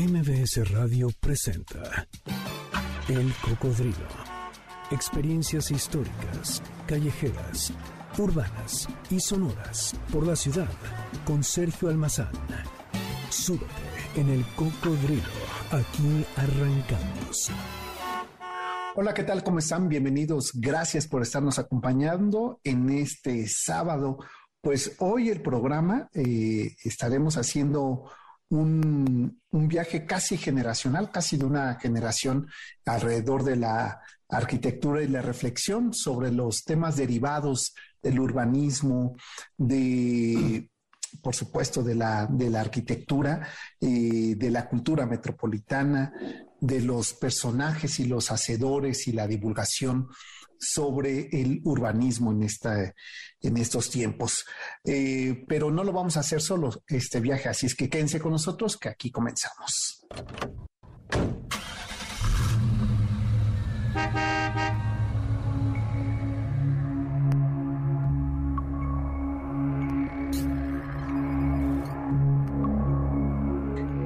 [0.00, 2.08] MBS Radio presenta
[3.06, 4.08] El Cocodrilo.
[4.90, 7.70] Experiencias históricas, callejeras,
[8.16, 10.70] urbanas y sonoras por la ciudad
[11.26, 12.32] con Sergio Almazán.
[13.28, 13.66] Súbete
[14.16, 15.22] en El Cocodrilo.
[15.70, 17.50] Aquí arrancamos.
[18.94, 19.44] Hola, ¿qué tal?
[19.44, 19.86] ¿Cómo están?
[19.90, 20.52] Bienvenidos.
[20.54, 24.16] Gracias por estarnos acompañando en este sábado.
[24.62, 28.10] Pues hoy el programa eh, estaremos haciendo
[28.48, 32.48] un, viaje casi generacional, casi de una generación
[32.84, 39.16] alrededor de la arquitectura y la reflexión sobre los temas derivados del urbanismo,
[39.56, 40.70] de,
[41.22, 43.48] por supuesto, de la, de la arquitectura,
[43.80, 46.12] eh, de la cultura metropolitana,
[46.60, 50.08] de los personajes y los hacedores y la divulgación
[50.60, 52.94] sobre el urbanismo en, esta,
[53.40, 54.44] en estos tiempos.
[54.84, 58.32] Eh, pero no lo vamos a hacer solo este viaje, así es que quédense con
[58.32, 60.06] nosotros, que aquí comenzamos.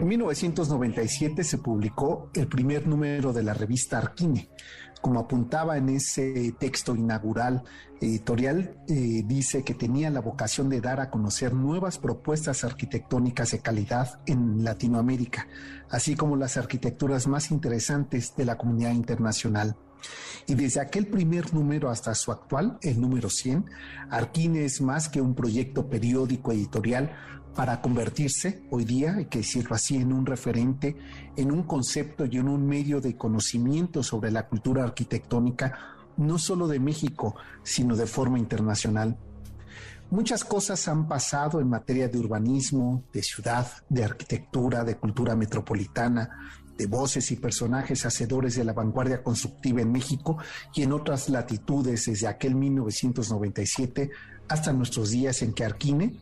[0.00, 4.50] En 1997 se publicó el primer número de la revista Arquine,
[5.04, 7.62] como apuntaba en ese texto inaugural
[8.00, 13.58] editorial, eh, dice que tenía la vocación de dar a conocer nuevas propuestas arquitectónicas de
[13.58, 15.46] calidad en Latinoamérica,
[15.90, 19.76] así como las arquitecturas más interesantes de la comunidad internacional.
[20.46, 23.66] Y desde aquel primer número hasta su actual, el número 100,
[24.08, 27.14] Arquine es más que un proyecto periódico editorial
[27.54, 30.96] para convertirse hoy día, hay que decirlo así, en un referente,
[31.36, 35.78] en un concepto y en un medio de conocimiento sobre la cultura arquitectónica,
[36.16, 39.16] no solo de México, sino de forma internacional.
[40.10, 46.28] Muchas cosas han pasado en materia de urbanismo, de ciudad, de arquitectura, de cultura metropolitana,
[46.76, 50.38] de voces y personajes hacedores de la vanguardia constructiva en México
[50.74, 54.10] y en otras latitudes desde aquel 1997
[54.48, 56.14] hasta nuestros días en que Arquine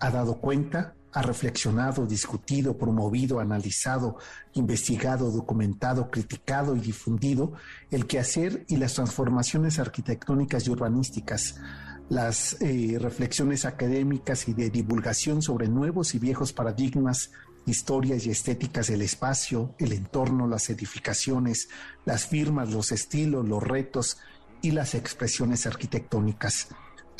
[0.00, 4.16] ha dado cuenta, ha reflexionado, discutido, promovido, analizado,
[4.54, 7.52] investigado, documentado, criticado y difundido
[7.90, 11.56] el quehacer y las transformaciones arquitectónicas y urbanísticas,
[12.08, 17.30] las eh, reflexiones académicas y de divulgación sobre nuevos y viejos paradigmas,
[17.66, 21.68] historias y estéticas del espacio, el entorno, las edificaciones,
[22.04, 24.18] las firmas, los estilos, los retos
[24.62, 26.68] y las expresiones arquitectónicas.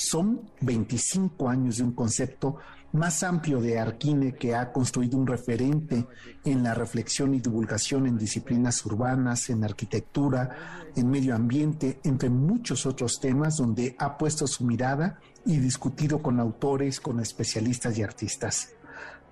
[0.00, 2.56] Son 25 años de un concepto
[2.92, 6.06] más amplio de Arquine que ha construido un referente
[6.42, 12.86] en la reflexión y divulgación en disciplinas urbanas, en arquitectura, en medio ambiente, entre muchos
[12.86, 18.70] otros temas donde ha puesto su mirada y discutido con autores, con especialistas y artistas.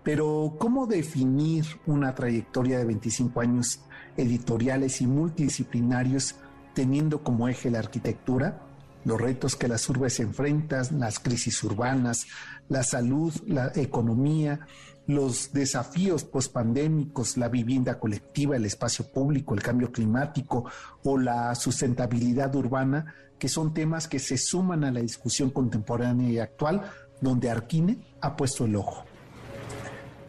[0.02, 3.80] Pero, ¿cómo definir una trayectoria de 25 años
[4.18, 6.34] editoriales y multidisciplinarios
[6.74, 8.67] teniendo como eje la arquitectura?
[9.08, 12.26] Los retos que las urbes enfrentan, las crisis urbanas,
[12.68, 14.60] la salud, la economía,
[15.06, 20.70] los desafíos pospandémicos, la vivienda colectiva, el espacio público, el cambio climático
[21.04, 26.38] o la sustentabilidad urbana, que son temas que se suman a la discusión contemporánea y
[26.38, 26.82] actual,
[27.22, 29.07] donde Arquine ha puesto el ojo.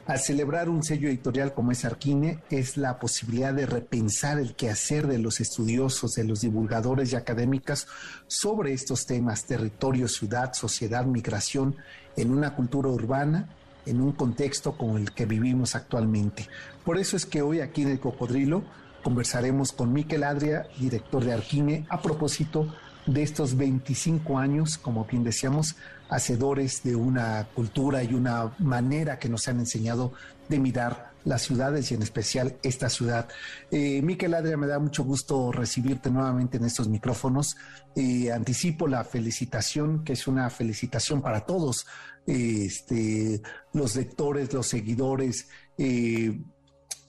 [0.09, 5.06] Al celebrar un sello editorial como es Arquine, es la posibilidad de repensar el quehacer
[5.06, 7.86] de los estudiosos, de los divulgadores y académicas
[8.25, 11.75] sobre estos temas, territorio, ciudad, sociedad, migración,
[12.18, 13.50] en una cultura urbana,
[13.86, 16.48] en un contexto como el que vivimos actualmente.
[16.84, 18.64] Por eso es que hoy aquí en el Cocodrilo
[19.03, 25.24] conversaremos con Miquel Adria, director de Arquine, a propósito de estos 25 años, como bien
[25.24, 25.75] decíamos,
[26.09, 30.14] hacedores de una cultura y una manera que nos han enseñado
[30.47, 33.28] de mirar las ciudades y en especial esta ciudad.
[33.72, 37.56] Eh, Miquel Adria, me da mucho gusto recibirte nuevamente en estos micrófonos.
[37.96, 41.86] Eh, anticipo la felicitación, que es una felicitación para todos,
[42.25, 43.42] este,
[43.74, 46.42] los lectores, los seguidores, eh,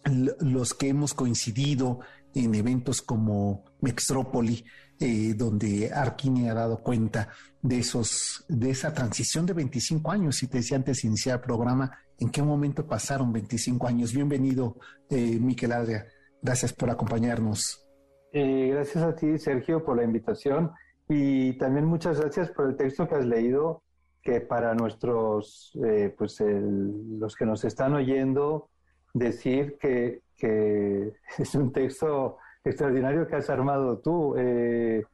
[0.05, 2.01] los que hemos coincidido
[2.35, 4.65] en eventos como Mextrópoli,
[5.03, 7.31] eh, donde Arquini ha dado cuenta
[7.63, 10.43] de esos, de esa transición de 25 años.
[10.43, 14.13] Y te decía antes de iniciar el programa, ¿en qué momento pasaron 25 años?
[14.13, 14.77] Bienvenido,
[15.09, 16.05] eh, Miquel Adria.
[16.43, 17.87] Gracias por acompañarnos.
[18.33, 20.71] Eh, gracias a ti, Sergio, por la invitación
[21.09, 23.83] y también muchas gracias por el texto que has leído,
[24.23, 28.69] que para nuestros, eh, pues los que nos están oyendo,
[29.15, 35.05] decir que, que es un texto extraordinario que has armado tú, eh,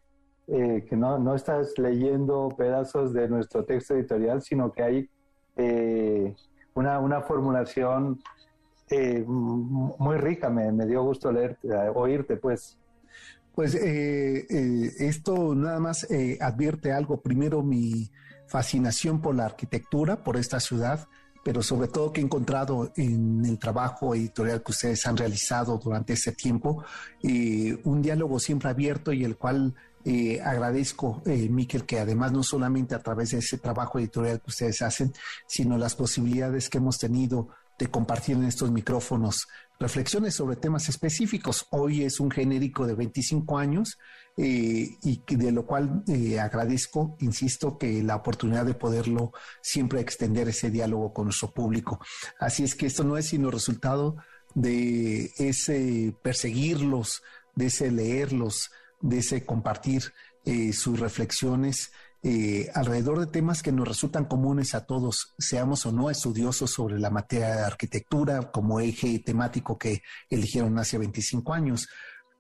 [0.49, 5.11] eh, que no, no, estás leyendo pedazos de nuestro texto editorial, sino que hay
[5.57, 6.35] eh,
[6.75, 8.21] una, una, formulación
[8.91, 11.59] eh, muy rica, me, me, dio gusto leer,
[11.95, 12.79] oírte, pues.
[13.55, 16.07] Pues esto nada más
[16.41, 17.23] advierte algo.
[17.23, 18.13] Primero, mi
[18.47, 21.09] fascinación por la arquitectura, por esta ciudad,
[21.47, 26.15] pero sobre todo que he encontrado en el trabajo editorial que ustedes han realizado durante
[26.15, 26.83] ese tiempo,
[27.23, 29.73] un diálogo siempre abierto y el cual
[30.05, 34.51] eh, agradezco, eh, Miquel, que además no solamente a través de ese trabajo editorial que
[34.51, 35.13] ustedes hacen,
[35.47, 39.47] sino las posibilidades que hemos tenido de compartir en estos micrófonos
[39.79, 41.69] reflexiones sobre temas específicos.
[41.71, 43.99] Hoy es un genérico de 25 años
[44.37, 46.05] eh, y de lo cual
[46.41, 52.01] agradezco, insisto, que la oportunidad de poderlo siempre extender ese diálogo con nuestro público.
[52.39, 54.17] Así es que esto no es sino resultado
[54.55, 57.23] de ese perseguirlos,
[57.55, 60.13] de ese leerlos, de ese compartir
[60.45, 61.93] eh, sus reflexiones
[62.23, 66.99] eh, alrededor de temas que nos resultan comunes a todos, seamos o no estudiosos sobre
[66.99, 71.89] la materia de arquitectura como eje temático que eligieron hace 25 años.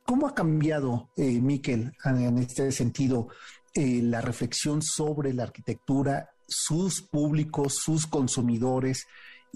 [0.06, 3.28] ¿Cómo ha cambiado, eh, Miquel, en este sentido,
[3.74, 9.06] la reflexión sobre la arquitectura, sus públicos, sus consumidores?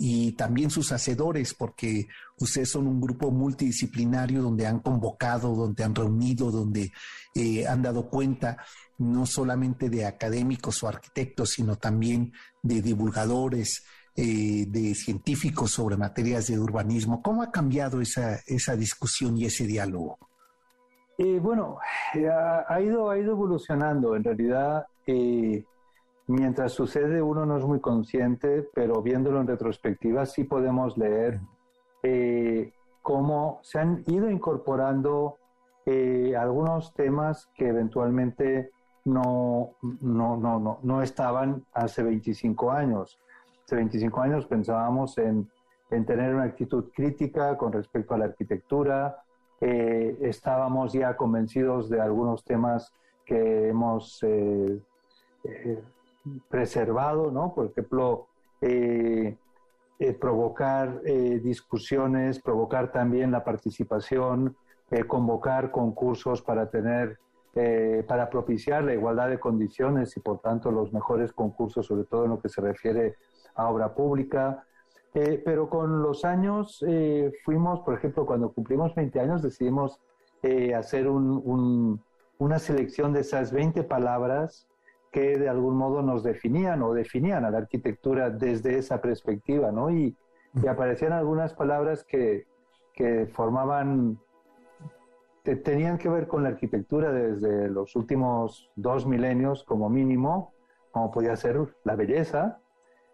[0.02, 2.08] y también sus hacedores, porque
[2.38, 6.90] ustedes son un grupo multidisciplinario donde han convocado, donde han reunido, donde
[7.34, 8.56] eh, han dado cuenta
[8.96, 12.32] no solamente de académicos o arquitectos, sino también
[12.62, 13.84] de divulgadores,
[14.16, 17.20] eh, de científicos sobre materias de urbanismo.
[17.20, 20.29] ¿Cómo ha cambiado esa, esa discusión y ese diálogo?
[21.22, 21.76] Eh, bueno,
[22.14, 24.16] ha, ido, ha ido evolucionando.
[24.16, 24.86] En realidad,
[26.26, 31.38] mientras sucede uno no es muy consciente, pero viéndolo en retrospectiva sí podemos leer
[32.02, 32.72] eh,
[33.02, 35.36] cómo se han ido incorporando
[35.84, 38.70] eh, algunos temas que eventualmente
[39.04, 43.18] no, no, no, no, estaban hace 25 años.
[43.66, 45.50] Hace 25 años pensábamos en,
[45.90, 49.22] en tener una actitud crítica con respecto a la arquitectura,
[49.60, 52.92] eh, estábamos ya convencidos de algunos temas
[53.24, 54.24] que hemos
[56.48, 57.54] preservado, ¿no?
[57.54, 58.26] Por ejemplo,
[58.60, 59.36] eh,
[59.98, 64.56] eh, provocar eh, discusiones, provocar también la participación,
[65.06, 67.20] convocar concursos para tener,
[68.08, 72.30] para propiciar la igualdad de condiciones y por tanto los mejores concursos, sobre todo en
[72.30, 73.14] lo que se refiere
[73.54, 74.64] a obra pública.
[75.12, 76.84] Pero con los años
[77.44, 80.00] fuimos, por ejemplo, cuando cumplimos 20 años, decidimos
[80.76, 84.68] hacer una selección de esas 20 palabras
[85.10, 89.90] que de algún modo nos definían o definían a la arquitectura desde esa perspectiva, ¿no?
[89.90, 90.16] Y,
[90.68, 92.44] aparecían algunas palabras que,
[92.92, 94.18] que formaban,
[95.44, 100.52] tenían que ver con la arquitectura desde los últimos dos milenios como mínimo,
[100.90, 102.59] como podía ser la belleza,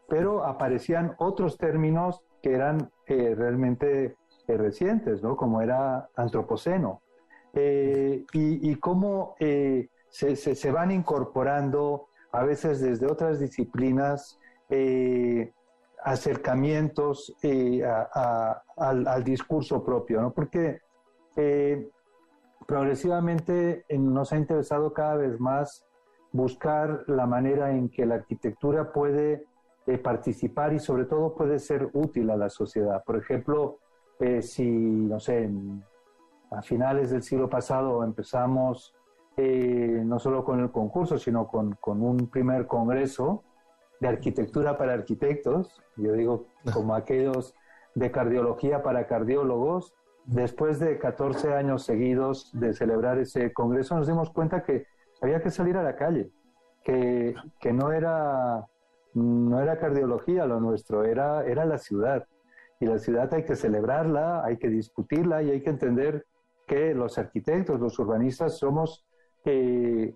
[0.08, 4.17] pero aparecían otros términos que eran eh, realmente
[4.49, 5.37] eh, recientes, ¿no?
[5.37, 7.03] Como era antropoceno.
[7.53, 9.35] Eh, y, cómo
[10.11, 14.38] se, van incorporando a veces desde otras disciplinas
[16.05, 17.82] acercamientos eh,
[18.76, 20.32] al, discurso propio, ¿no?
[20.35, 20.82] Porque
[22.67, 25.87] progresivamente nos ha interesado cada vez más
[26.31, 29.47] buscar la manera en que la arquitectura puede
[30.03, 33.03] participar y sobre todo puede ser útil a la sociedad.
[33.05, 33.79] Por ejemplo,
[34.40, 35.49] si, no sé,
[36.50, 38.95] a finales del siglo pasado empezamos
[39.37, 43.45] eh, no solo con el concurso, sino con, con, un primer congreso
[44.00, 47.55] de arquitectura para arquitectos, yo digo como aquellos
[47.95, 49.95] de cardiología para cardiólogos.
[50.25, 54.87] Después de 14 años seguidos de celebrar ese congreso, nos dimos cuenta que
[55.21, 56.31] había que salir a la calle,
[56.83, 58.66] que, que no, era,
[59.16, 62.26] no era cardiología lo nuestro, era, era la ciudad.
[62.78, 66.26] Y la ciudad hay que celebrarla, hay que discutirla y hay que entender
[66.66, 69.06] que los arquitectos, los urbanistas somos
[69.46, 70.14] eh,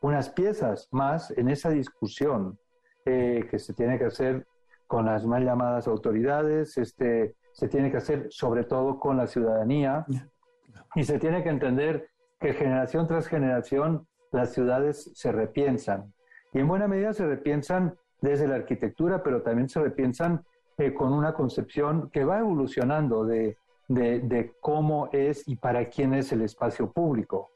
[0.00, 2.58] unas piezas más en esa discusión
[3.04, 4.46] eh, que se tiene que hacer
[4.88, 10.04] con las mal llamadas autoridades, este, se tiene que hacer sobre todo con la ciudadanía.
[10.96, 12.08] Y se tiene que entender
[12.40, 16.12] que generación tras generación las ciudades se repiensan.
[16.52, 20.44] Y en buena medida se repiensan desde la arquitectura, pero también se repiensan
[20.78, 23.56] eh, con una concepción que va evolucionando de,
[23.88, 27.50] de, cómo es y para quién es el espacio público.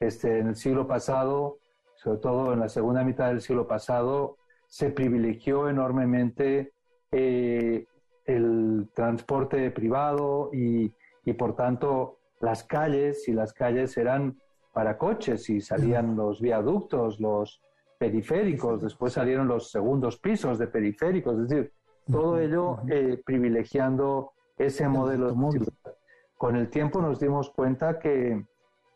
[0.00, 1.58] Este, en el siglo pasado,
[1.96, 4.36] sobre todo en la segunda mitad del siglo pasado,
[4.68, 6.72] se privilegió enormemente
[7.10, 7.84] eh,
[8.24, 10.92] el transporte privado y,
[11.24, 14.38] y, por tanto las calles y las calles eran
[14.72, 17.60] para coches y salían los viaductos, los
[18.02, 21.72] periféricos, después salieron los segundos pisos de periféricos, es decir,
[22.10, 25.94] todo ello eh, privilegiando ese modelo de ciudad.
[26.36, 28.44] Con el tiempo nos dimos cuenta que,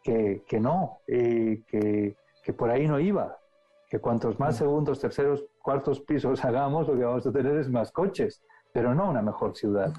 [0.03, 3.39] que, que no, eh, que, que por ahí no iba,
[3.89, 7.93] que cuantos más segundos, terceros, cuartos pisos hagamos, lo que vamos a tener es más
[7.93, 9.93] coches, pero no una mejor ciudad.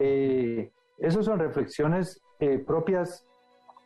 [0.00, 0.68] Eh,
[0.98, 3.24] esas son reflexiones eh, propias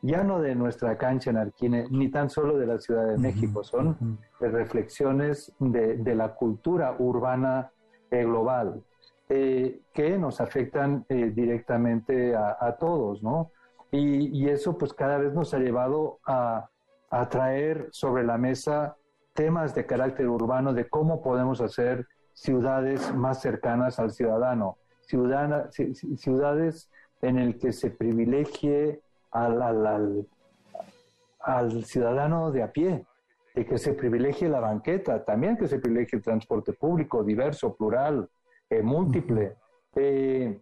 [0.02, 3.64] ya no de nuestra cancha en Arquine, ni tan solo de la Ciudad de México,
[3.64, 7.70] son reflexiones de, la cultura urbana
[8.10, 8.82] eh, global
[9.28, 13.50] que nos afectan directamente a, todos, ¿no?
[13.90, 16.70] Y, y, eso pues cada vez nos ha llevado a,
[17.10, 18.96] a traer sobre la mesa
[19.32, 26.90] temas de carácter urbano de cómo podemos hacer ciudades más cercanas al ciudadano, ciudades
[27.22, 29.00] en el que se privilegie
[29.44, 30.26] al,
[31.40, 33.04] al, ciudadano de a pie,
[33.54, 38.28] y que se privilegie la banqueta, también que se privilegie el transporte público diverso, plural,
[38.68, 39.56] eh, múltiple,
[39.94, 40.60] eh,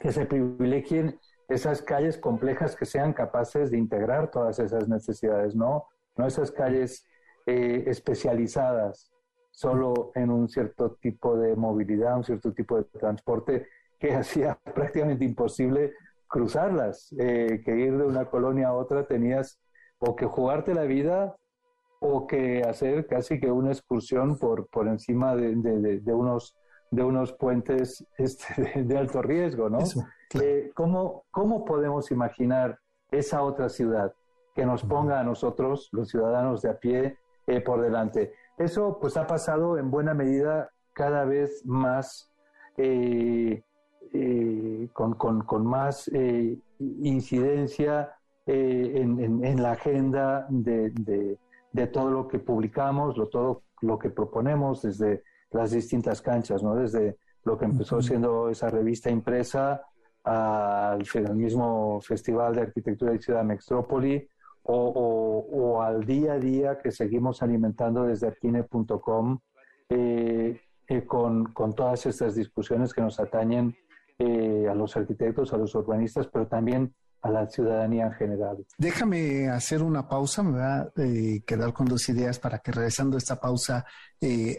[0.00, 1.18] que se privilegien
[1.48, 7.06] esas calles complejas que sean capaces de integrar todas esas necesidades, no, no esas calles
[7.46, 9.12] eh, especializadas
[9.50, 13.66] solo en un cierto tipo de movilidad, un cierto tipo de transporte
[13.98, 15.92] que hacía prácticamente imposible
[16.32, 19.60] cruzarlas, eh, que ir de una colonia a otra tenías
[19.98, 21.36] o que jugarte la vida
[22.00, 25.54] o que hacer casi que una excursión por, por encima de,
[26.00, 26.56] de, unos,
[26.90, 29.80] de unos puentes este, de, alto riesgo, ¿no?
[30.40, 32.78] Eh, ¿cómo, ¿Cómo podemos imaginar
[33.10, 34.14] esa otra ciudad
[34.54, 38.32] que nos ponga a nosotros, los ciudadanos de a pie, eh, por delante.
[38.56, 42.32] Eso pues ha pasado en buena medida cada vez más
[42.78, 43.62] eh,
[44.12, 46.10] eh, con, con, más
[46.78, 48.14] incidencia
[48.46, 50.90] en, en, la agenda de,
[51.72, 56.74] de, todo lo que publicamos, lo, todo lo que proponemos desde las distintas canchas, ¿no?
[56.74, 59.82] desde lo que empezó siendo esa revista impresa
[60.24, 61.04] al
[61.34, 64.28] mismo Festival de Arquitectura y Ciudad Metrópoli,
[64.64, 69.38] o, al día a día que seguimos alimentando desde arquine.com
[69.88, 73.76] eh, eh, con, con, todas estas discusiones que nos atañen
[74.22, 78.66] eh, a los arquitectos, a los urbanistas, pero también a la ciudadanía en general.
[78.78, 80.92] Déjame hacer una pausa, me va a
[81.46, 83.84] quedar con dos ideas para que regresando a esta pausa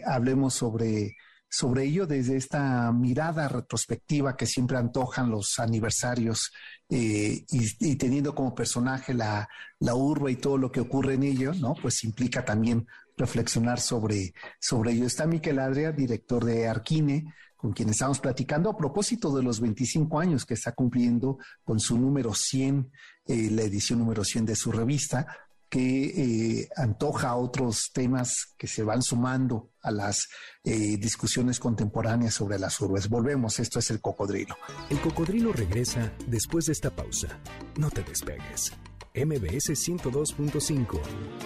[0.06, 1.14] hablemos sobre
[1.54, 6.50] sobre ello desde esta mirada retrospectiva que siempre antojan los aniversarios
[6.88, 11.54] eh, y, teniendo como personaje la, la urba y todo lo que ocurre en ello,
[11.54, 11.74] ¿no?
[11.80, 15.06] Pues implica también reflexionar sobre, sobre ello.
[15.06, 17.32] Está Miquel Adria, director de Arquine,
[17.64, 21.98] con quien estamos platicando a propósito de los 25 años que está cumpliendo con su
[21.98, 22.92] número 100,
[23.24, 25.26] eh, la edición número 100 de su revista,
[25.70, 30.28] que eh, antoja otros temas que se van sumando a las
[30.62, 33.08] eh, discusiones contemporáneas sobre las urbes.
[33.08, 34.56] Volvemos, esto es el cocodrilo.
[34.90, 37.28] El cocodrilo regresa después de esta pausa.
[37.78, 38.72] No te despegues.
[39.14, 41.00] MBS 102.5.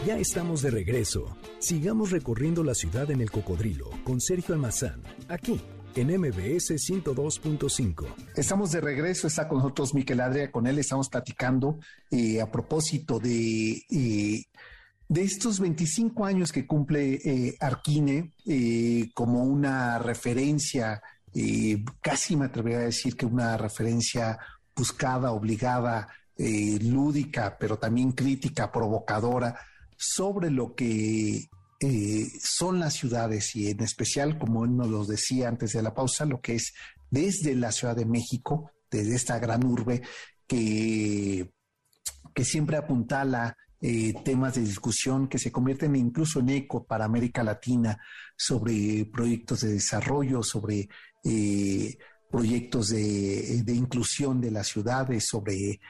[0.04, 1.36] Ya estamos de regreso.
[1.60, 5.60] Sigamos recorriendo la ciudad en el cocodrilo con Sergio Almazán, aquí
[6.00, 8.06] en MBS 102.5.
[8.36, 11.78] Estamos de regreso, está con nosotros Miquel Adria, con él estamos platicando
[12.10, 14.44] eh, a propósito de, eh,
[15.08, 18.32] de estos 25 años que cumple eh, Arquine
[19.12, 21.02] como una referencia,
[22.00, 24.38] casi me atrevería a decir que una referencia
[24.74, 29.58] buscada, obligada, lúdica, pero también crítica, provocadora,
[29.96, 31.48] sobre lo que
[31.80, 35.94] eh, son las ciudades y en especial, como él nos lo decía antes de la
[35.94, 36.74] pausa, lo que es
[37.10, 40.02] desde la Ciudad de México, desde esta gran urbe
[40.46, 41.52] que,
[42.34, 47.44] que siempre apuntala eh, temas de discusión que se convierten incluso en eco para América
[47.44, 47.96] Latina
[48.36, 50.88] sobre proyectos de desarrollo, sobre
[51.24, 51.96] eh,
[52.30, 55.80] proyectos de, inclusión de las ciudades, sobre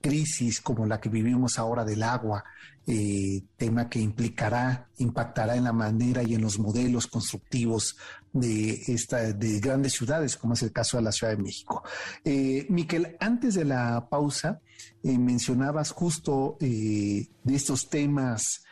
[0.00, 2.44] crisis como la que vivimos ahora del agua,
[2.86, 7.96] eh, tema que implicará, impactará en la manera y en los modelos constructivos
[8.30, 11.82] de, esta, de grandes ciudades, como es el caso de la Ciudad de México.
[12.26, 14.60] Eh, Miquel, antes de la pausa,
[15.02, 18.64] eh, mencionabas justo de estos temas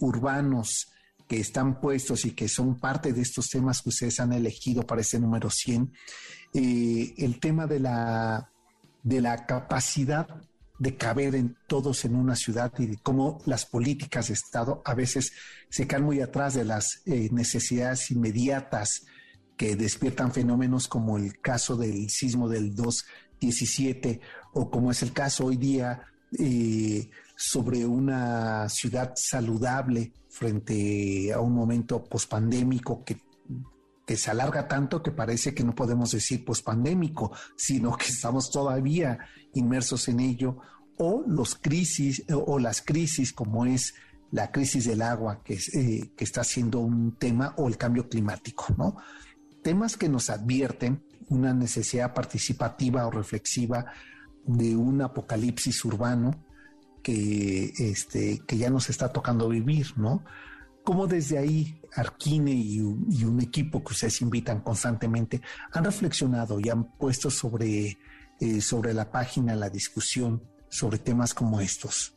[0.00, 0.88] urbanos
[1.28, 5.02] que están puestos y que son parte de estos temas que ustedes han elegido para
[5.02, 5.92] este número 100,
[6.54, 8.50] el tema de la,
[9.02, 10.26] de la capacidad
[10.78, 14.94] de caber en todos en una ciudad y de cómo las políticas de Estado a
[14.94, 15.32] veces
[15.68, 19.04] se quedan muy atrás de las eh, necesidades inmediatas
[19.56, 24.20] que despiertan fenómenos como el caso del sismo del 217
[24.54, 26.02] o como es el caso hoy día
[26.38, 33.16] eh, sobre una ciudad saludable frente a un momento pospandémico que
[34.08, 38.50] que se alarga tanto que parece que no podemos decir pues pandémico, sino que estamos
[38.50, 39.18] todavía
[39.52, 40.56] inmersos en ello,
[40.96, 43.92] o los crisis o las crisis como es
[44.30, 48.64] la crisis del agua que, eh, que está siendo un tema o el cambio climático,
[48.78, 48.96] ¿no?
[49.62, 53.92] Temas que nos advierten una necesidad participativa o reflexiva
[54.46, 56.46] de un apocalipsis urbano
[57.08, 60.22] que, este, que ya nos está tocando vivir, ¿no?
[60.84, 65.40] Como desde ahí Arquine y, un equipo que ustedes invitan constantemente
[65.72, 67.96] han reflexionado y han puesto sobre,
[68.40, 72.14] eh, sobre la página la discusión sobre temas como estos?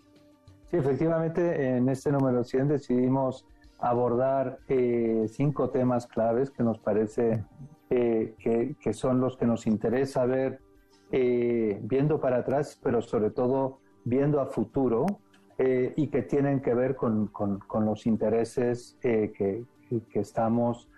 [0.69, 3.45] Sí, efectivamente, en este número 100 decidimos
[3.79, 7.45] abordar eh, cinco temas claves que nos parece
[7.89, 10.59] eh, que, son los que nos interesa ver
[11.09, 15.05] viendo para atrás, pero sobre todo viendo a futuro
[15.95, 20.89] y que tienen que ver con, con, los intereses que, que, estamos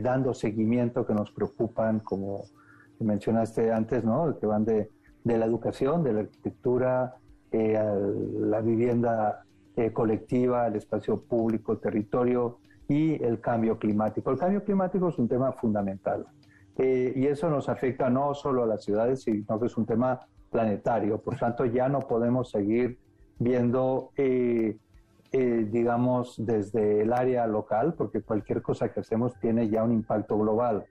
[0.00, 2.44] dando seguimiento, que nos preocupan, como
[3.00, 4.38] mencionaste antes, ¿no?
[4.38, 4.90] que van de,
[5.24, 7.16] de la educación, de la arquitectura,
[7.50, 7.80] eh,
[8.40, 9.44] la vivienda
[9.76, 14.30] eh, colectiva, el espacio público, territorio y el cambio climático.
[14.30, 16.26] El cambio climático es un tema fundamental
[16.76, 20.20] eh, y eso nos afecta no solo a las ciudades, sino que es un tema
[20.50, 21.18] planetario.
[21.18, 22.98] Por tanto, ya no podemos seguir
[23.38, 24.10] viendo,
[25.32, 30.84] digamos, desde el área local, porque cualquier cosa que hacemos tiene ya un impacto global.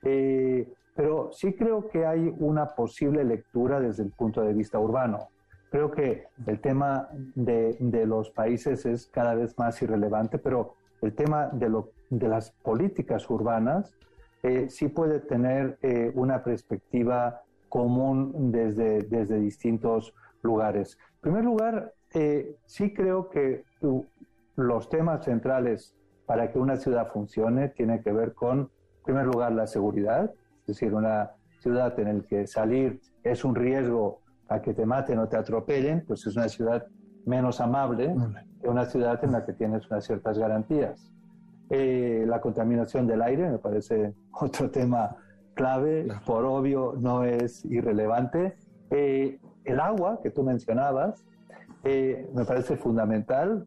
[0.00, 5.28] pero sí creo que hay una posible lectura desde el punto de vista urbano.
[5.70, 11.14] Creo que el tema de, de los países es cada vez más irrelevante, pero el
[11.14, 13.94] tema de, lo, de las políticas urbanas
[14.42, 20.12] eh, sí puede tener eh, una perspectiva común desde, desde distintos
[20.42, 20.98] lugares.
[21.14, 23.64] En primer lugar, eh, sí creo que
[24.56, 25.96] los temas centrales
[26.26, 28.68] para que una ciudad funcione tienen que ver con, en
[29.04, 34.20] primer lugar, la seguridad, es decir, una ciudad en la que salir es un riesgo
[34.48, 36.86] a que te maten o te atropellen, pues es una ciudad
[37.24, 38.14] menos amable
[38.60, 41.10] que una ciudad en la que tienes unas ciertas garantías.
[41.70, 45.16] Eh, la contaminación del aire me parece otro tema
[45.60, 48.56] clave, por obvio no es irrelevante.
[48.90, 51.22] Eh, el agua que tú mencionabas
[51.84, 53.66] eh, me parece fundamental,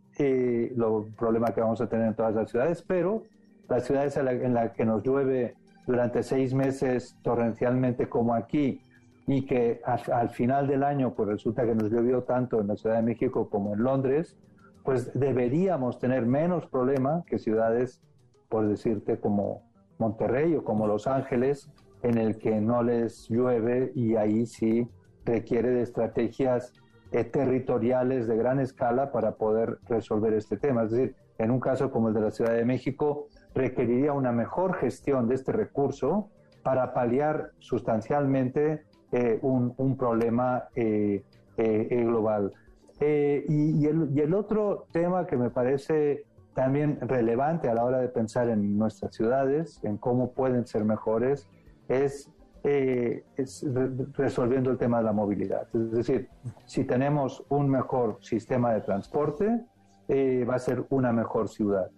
[0.75, 3.21] lo problema que vamos a tener en todas las ciudades, pero
[3.69, 5.53] las ciudades en las la que nos llueve
[5.85, 8.81] durante seis meses torrencialmente como aquí,
[9.27, 12.95] y que al, final del año pues resulta que nos llovió tanto en la Ciudad
[12.95, 14.35] de México como en Londres,
[14.83, 18.01] pues deberíamos tener menos problema que ciudades,
[18.49, 19.61] por decirte, como
[19.97, 21.69] Monterrey o como Los Ángeles,
[22.03, 24.87] en el que no les llueve y ahí sí
[25.25, 26.73] requiere de estrategias
[27.11, 30.83] eh, territoriales de gran escala para poder resolver este tema.
[30.83, 34.75] Es decir, en un caso como el de la Ciudad de México, requeriría una mejor
[34.75, 36.29] gestión de este recurso
[36.63, 41.23] para paliar sustancialmente eh, un, problema eh,
[41.57, 42.51] eh, global.
[42.99, 46.23] Y, el, otro tema que me parece
[46.55, 51.47] también relevante a la hora de pensar en nuestras ciudades, en cómo pueden ser mejores,
[51.93, 52.31] es,
[52.63, 53.65] es
[54.13, 55.67] resolviendo el tema de la movilidad.
[55.73, 56.29] Es decir,
[56.65, 59.65] si tenemos un mejor sistema de transporte,
[60.09, 61.89] va a ser una mejor ciudad.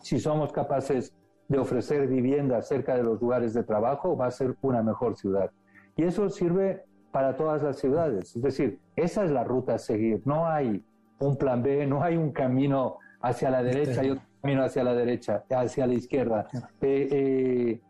[0.00, 1.14] Si somos capaces
[1.48, 5.50] de ofrecer vivienda cerca de los lugares de trabajo, va a ser una mejor ciudad.
[5.96, 8.34] Y eso sirve para todas las ciudades.
[8.34, 10.22] Es decir, esa es la ruta a seguir.
[10.24, 10.82] No hay
[11.18, 14.94] un plan B, no hay un camino hacia la derecha y otro camino hacia la
[14.94, 16.48] derecha, hacia la izquierda.
[16.80, 17.80] Eh, eh,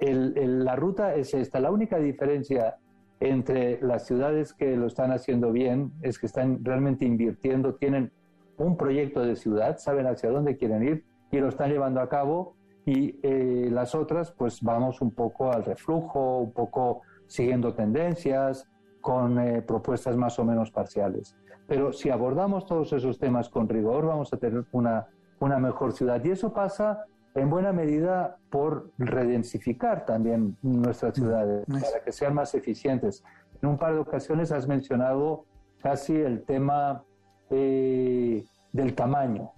[0.00, 1.60] la ruta es esta.
[1.60, 2.76] La única diferencia
[3.20, 8.12] entre las ciudades que lo están haciendo bien es que están realmente invirtiendo, tienen
[8.58, 12.54] un proyecto de ciudad, saben hacia dónde quieren ir y lo están llevando a cabo
[12.84, 18.66] y eh, las otras pues vamos un poco al reflujo, un poco siguiendo tendencias,
[19.00, 21.36] con eh, propuestas más o menos parciales.
[21.66, 25.06] Pero si abordamos todos esos temas con rigor, vamos a tener una,
[25.38, 26.24] una mejor ciudad.
[26.24, 27.04] Y eso pasa
[27.40, 33.24] en buena medida por redensificar también nuestras mm, ciudades, para que sean más eficientes.
[33.62, 35.44] En un par de ocasiones has mencionado
[35.82, 37.04] casi el tema
[37.50, 39.52] eh, del tamaño,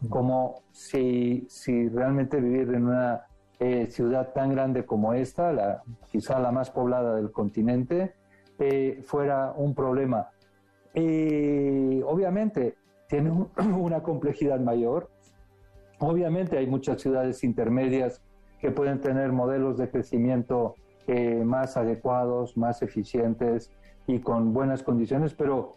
[0.00, 0.08] mm.
[0.08, 3.26] como si, si realmente vivir en una
[3.60, 8.14] eh, ciudad tan grande como esta, la, quizá la más poblada del continente,
[8.58, 10.28] eh, fuera un problema.
[10.92, 12.76] Y obviamente
[13.08, 15.10] tiene una complejidad mayor.
[16.04, 18.22] Obviamente hay muchas ciudades intermedias
[18.60, 20.74] que pueden tener modelos de crecimiento
[21.06, 23.70] eh, más adecuados, más eficientes
[24.06, 25.72] y con buenas condiciones, pero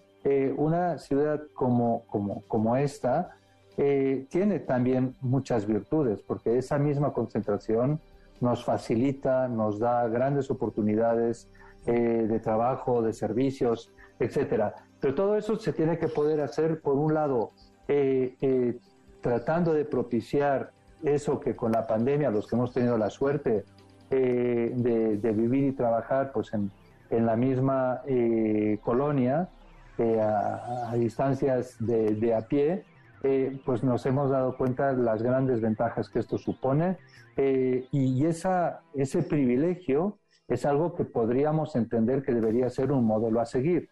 [0.57, 3.37] una ciudad como, como, como esta
[3.79, 8.01] eh, tiene también muchas virtudes, porque esa misma concentración
[8.41, 11.47] nos facilita, nos da grandes oportunidades
[11.85, 14.73] eh, de trabajo, de servicios, etcétera.
[14.99, 17.51] Pero todo eso se tiene que poder hacer, por un lado,
[17.87, 18.79] eh,
[19.27, 20.71] tratando de propiciar
[21.03, 23.65] eso que con la pandemia, los que hemos tenido la suerte
[24.09, 26.71] de, vivir y trabajar pues en,
[27.09, 28.01] la misma
[28.81, 29.49] colonia,
[29.99, 32.85] a, distancias de a pie,
[33.23, 36.97] eh, pues nos hemos dado cuenta de las grandes ventajas que esto supone
[37.35, 43.45] eh, y ese privilegio es algo que podríamos entender que debería ser un modelo a
[43.45, 43.89] seguir.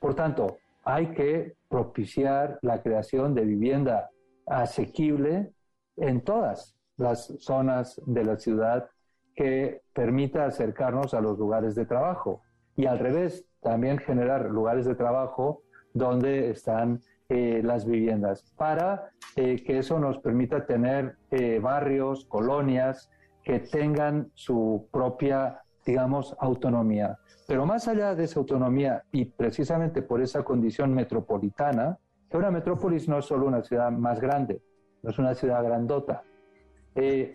[0.00, 4.10] Por tanto, hay que propiciar la creación de vivienda
[4.46, 5.52] asequible
[5.96, 8.88] en todas las zonas de la ciudad
[9.34, 12.42] que permita acercarnos a los lugares de trabajo
[12.76, 19.62] y al revés, también generar lugares de trabajo donde están eh, las viviendas, para eh,
[19.64, 23.10] que eso nos permita tener eh, barrios, colonias
[23.42, 27.18] que tengan su propia, digamos, autonomía.
[27.46, 31.98] Pero más allá de esa autonomía y precisamente por esa condición metropolitana,
[32.30, 34.62] que una metrópolis no es solo una ciudad más grande,
[35.02, 36.22] no es una ciudad grandota,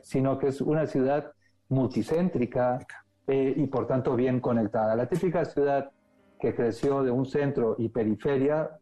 [0.02, 1.32] sino que es una ciudad
[1.70, 2.80] multicéntrica
[3.28, 4.96] y por tanto bien conectada.
[4.96, 5.92] La típica ciudad
[6.40, 8.80] que creció de un centro y periferia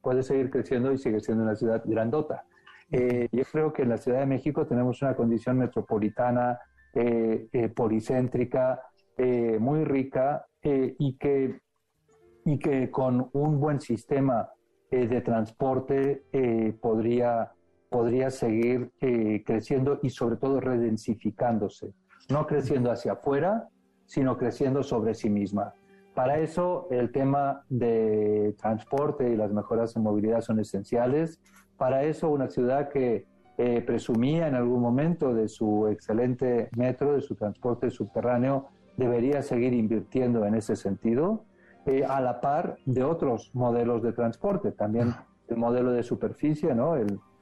[0.00, 2.44] puede seguir creciendo y sigue siendo una ciudad grandota.
[2.90, 6.58] Eh, yo creo que en la Ciudad de México tenemos una condición metropolitana,
[6.94, 8.82] eh, eh, policéntrica,
[9.58, 11.60] muy rica y, que,
[12.46, 14.48] y que con un buen sistema
[14.90, 16.24] de transporte
[16.80, 17.52] podría,
[17.88, 18.90] podría seguir
[19.44, 21.92] creciendo y sobre todo redensificándose,
[22.28, 23.68] no creciendo hacia afuera,
[24.06, 25.74] sino creciendo sobre sí misma.
[26.14, 31.40] Para eso el tema de transporte y las mejoras en movilidad son esenciales.
[31.76, 33.26] Para eso una ciudad que
[33.56, 39.72] eh, presumía en algún momento de su excelente metro, de su transporte subterráneo, debería seguir
[39.72, 41.44] invirtiendo en ese sentido,
[41.86, 45.14] eh, a la par de otros modelos de transporte, también
[45.48, 46.94] el modelo de superficie, ¿no?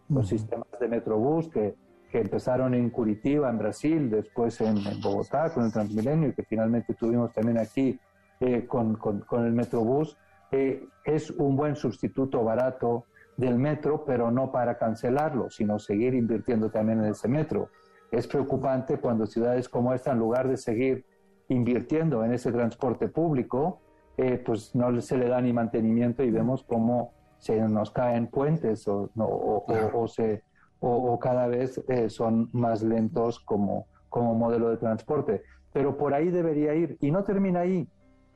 [0.09, 1.75] los sistemas de Metrobús que,
[2.11, 6.45] que, empezaron en Curitiba, en Brasil, después en, en Bogotá con el Transmilenio y que
[6.45, 7.99] finalmente tuvimos también aquí
[8.41, 10.17] eh, con, con, el Metrobús
[10.53, 13.05] eh, es un buen sustituto barato
[13.37, 17.71] del metro, pero no para cancelarlo, sino seguir invirtiendo también en ese metro.
[18.11, 21.05] Es preocupante cuando ciudades como esta, en lugar de seguir
[21.49, 23.81] invirtiendo en ese transporte público,
[24.19, 28.87] eh, pues no se le da ni mantenimiento y vemos cómo se nos caen puentes
[28.89, 30.43] o, o, se,
[30.81, 35.43] o, cada vez son más lentos como, como modelo de transporte.
[35.73, 36.99] Pero por ahí debería ir.
[37.01, 37.89] Y no termina ahí.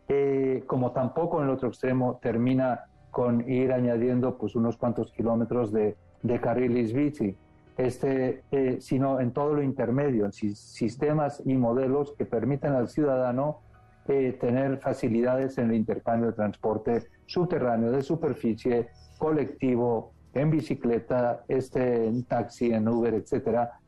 [0.09, 5.73] Eh, como tampoco en el otro extremo termina con ir añadiendo pues unos cuantos kilómetros
[5.73, 7.37] de, de carriles bici,
[7.77, 13.61] este, eh, sino en todo lo intermedio, en sistemas y modelos que permiten al ciudadano
[14.09, 18.89] eh, tener facilidades en el intercambio de transporte subterráneo, de superficie,
[19.19, 23.79] colectivo, en bicicleta, este, en taxi, en Uber, etcétera,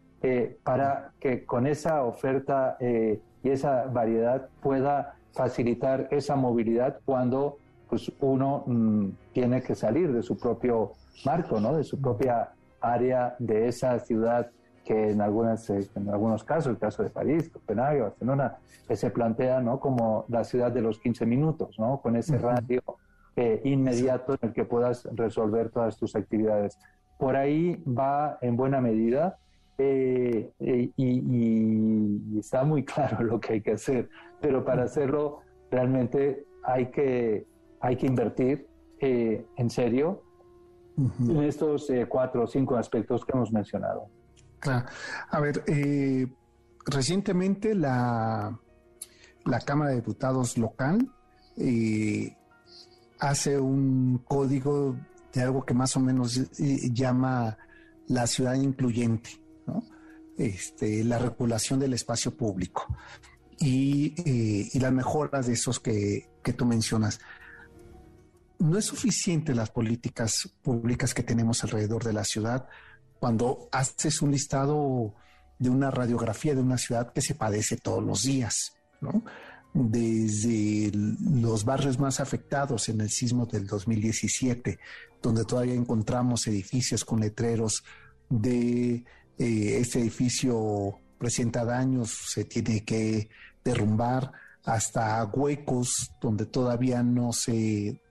[0.62, 8.64] para que con esa oferta y esa variedad pueda facilitar esa movilidad cuando pues, uno
[8.66, 10.92] mm, tiene que salir de su propio
[11.24, 11.77] marco, ¿no?
[11.77, 12.50] de su propia
[12.81, 14.50] área de esa ciudad
[14.85, 18.59] que en, algunas, eh, en algunos casos, el caso de París, Copenhague, Barcelona,
[18.92, 19.81] se plantea ¿no?
[19.81, 22.01] como la ciudad de los 15 minutos, ¿no?
[22.01, 22.83] con ese radio
[23.37, 26.79] eh, inmediato en el que puedas resolver todas tus actividades.
[27.18, 29.38] Por ahí va en buena medida
[29.79, 30.53] eh,
[30.97, 34.09] y, está muy claro lo que hay que hacer
[34.44, 37.47] pero para hacerlo realmente hay que,
[37.81, 38.68] hay que invertir
[39.01, 40.23] eh, en serio
[40.99, 44.07] en estos eh, cuatro o cinco aspectos que hemos mencionado.
[44.64, 44.87] Claro.
[45.31, 46.27] A ver, eh,
[46.87, 48.59] recientemente la,
[49.44, 51.11] la Cámara de Diputados local
[53.20, 54.96] hace un código
[55.33, 56.50] de algo que más o menos
[56.92, 57.57] llama
[58.09, 59.85] la ciudad incluyente, ¿no?
[60.37, 62.87] este, la regulación del espacio público.
[63.61, 67.20] Eh, y, las mejoras de esos que, tú mencionas.
[68.59, 72.68] No es suficiente las políticas públicas que tenemos alrededor de la ciudad
[73.25, 75.15] cuando haces un listado
[75.59, 78.75] de una radiografía de una ciudad que se padece todos los días,
[79.73, 84.79] Desde los barrios más afectados en el sismo del 2017,
[85.23, 87.83] donde todavía encontramos edificios con letreros
[88.29, 88.97] de
[89.39, 93.31] eh, este edificio presenta daños, se tiene que
[93.65, 94.33] derrumbar
[94.65, 98.03] hasta huecos donde todavía no se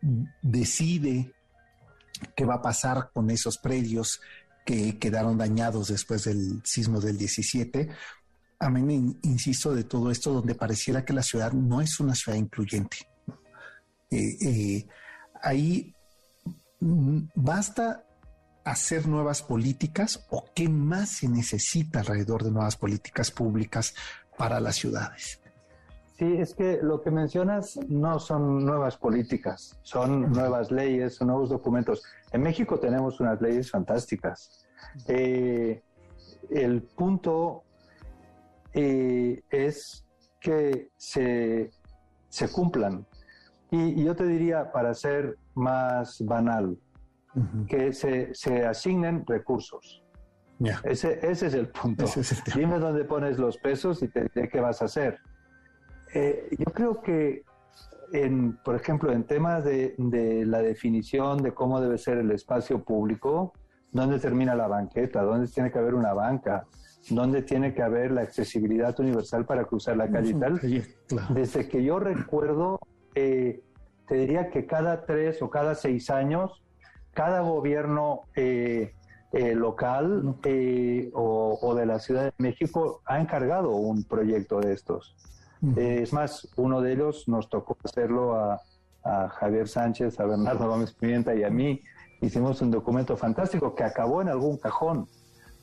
[0.42, 1.32] decide
[2.36, 4.20] qué va a pasar con esos predios
[4.66, 7.90] que quedaron dañados después del sismo del 17.
[8.60, 12.16] A mí me insisto de todo esto donde pareciera que la ciudad no es una
[12.16, 12.98] ciudad incluyente.
[14.10, 14.88] Eh, eh,
[15.42, 15.94] ahí
[16.80, 18.06] mm, basta
[18.64, 23.94] hacer nuevas políticas o qué más se necesita alrededor de nuevas políticas públicas
[24.38, 25.40] para las ciudades.
[26.14, 31.50] Sí, es que lo que mencionas no son nuevas políticas, son nuevas leyes, son nuevos
[31.50, 32.04] documentos.
[32.32, 34.68] En México tenemos unas leyes fantásticas.
[35.08, 35.82] Eh,
[36.52, 37.64] el punto
[38.74, 40.06] eh, es
[40.40, 41.72] que se,
[42.30, 43.08] se cumplan.
[43.72, 46.78] Y, yo te diría, para ser más banal,
[47.68, 50.04] que se, se, asignen recursos.
[50.84, 52.06] Ese, ese, es el punto.
[52.56, 55.18] Dime dónde pones los pesos y te diré qué vas a hacer.
[56.14, 57.44] Eh, yo creo que,
[58.12, 62.84] en, por ejemplo, en temas de, de, la definición de cómo debe ser el espacio
[62.84, 63.54] público,
[63.92, 66.66] dónde termina la banqueta, dónde tiene que haber una banca,
[67.10, 70.60] dónde tiene que haber la accesibilidad universal para cruzar la calle y tal.
[71.34, 72.80] Desde que yo recuerdo,
[73.16, 73.62] eh,
[74.08, 76.64] te diría que cada tres o cada seis años,
[77.14, 78.94] cada gobierno eh,
[79.32, 80.36] eh, local
[81.14, 85.16] o, de la Ciudad de México ha encargado un proyecto de estos.
[85.76, 88.62] Es más, uno de ellos nos tocó hacerlo a,
[89.04, 91.82] a Javier Sánchez, a Bernardo Gómez Pimienta y a mí.
[92.22, 95.08] Hicimos un documento fantástico que acabó en algún cajón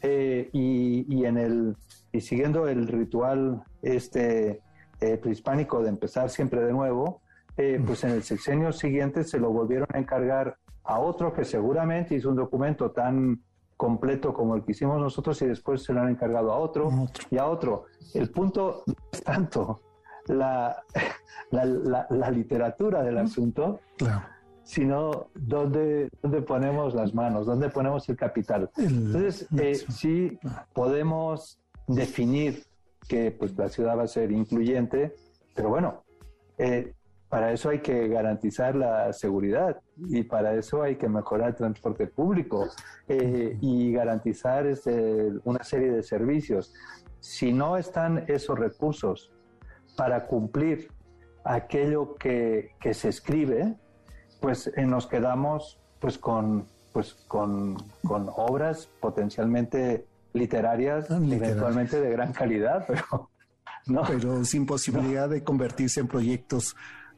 [0.03, 1.77] eh, y, en el,
[2.13, 4.61] y siguiendo el ritual este
[5.01, 7.23] eh, prehispánico de empezar siempre de nuevo,
[7.57, 12.15] eh, pues en el sexenio siguiente se lo volvieron a encargar a otro que seguramente
[12.15, 13.43] hizo un documento tan
[13.77, 16.91] completo como el que hicimos nosotros y después se lo han encargado a otro,
[17.31, 17.85] y a otro.
[18.13, 19.81] El punto no es tanto
[21.51, 24.23] la, la, literatura del asunto, claro
[24.71, 28.71] sino dónde, dónde ponemos las manos, dónde ponemos el capital.
[28.77, 30.38] Entonces, eh, sí
[30.73, 32.62] podemos definir
[33.09, 35.16] que pues, la ciudad va a ser incluyente,
[35.57, 36.05] pero bueno,
[36.57, 36.93] eh,
[37.29, 42.07] para eso hay que garantizar la seguridad y para eso hay que mejorar el transporte
[42.07, 42.69] público
[43.09, 46.73] eh, y garantizar este, una serie de servicios.
[47.19, 49.33] Si no están esos recursos
[50.01, 50.91] para cumplir
[51.45, 53.75] aquello que, que se escribe,
[54.41, 62.33] pues eh, nos quedamos pues con, pues con, obras potencialmente literarias, ah, eventualmente de gran
[62.33, 63.29] calidad, pero
[63.89, 64.01] no.
[64.07, 66.77] Pero sin posibilidad de convertirse en proyectos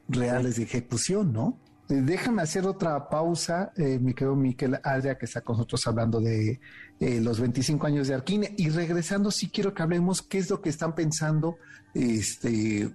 [0.08, 1.58] reales de ejecución, ¿no?
[1.92, 6.20] Eh, déjame hacer otra pausa, eh, mi querido Miquel Adria, que está con nosotros hablando
[6.20, 6.58] de
[6.98, 8.54] eh, los 25 años de Arquine.
[8.56, 11.58] Y regresando, sí quiero que hablemos qué es lo que están pensando
[11.92, 12.90] este,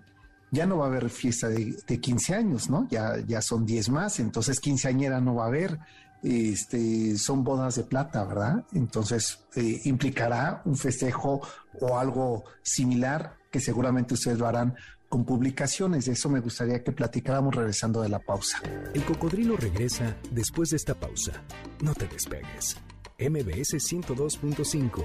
[0.50, 2.88] ya no va a haber fiesta de, de 15 años, ¿no?
[2.90, 5.78] Ya, ya son 10 más, entonces quinceañera no va a haber,
[6.24, 8.66] este, son bodas de plata, ¿verdad?
[8.74, 11.42] Entonces eh, implicará un festejo
[11.80, 14.76] o algo similar que seguramente ustedes lo harán
[15.10, 16.06] con publicaciones.
[16.06, 18.62] De eso me gustaría que platicáramos regresando de la pausa.
[18.94, 21.44] El cocodrilo regresa después de esta pausa.
[21.82, 22.78] No te despegues.
[23.20, 25.04] MBS 102.5.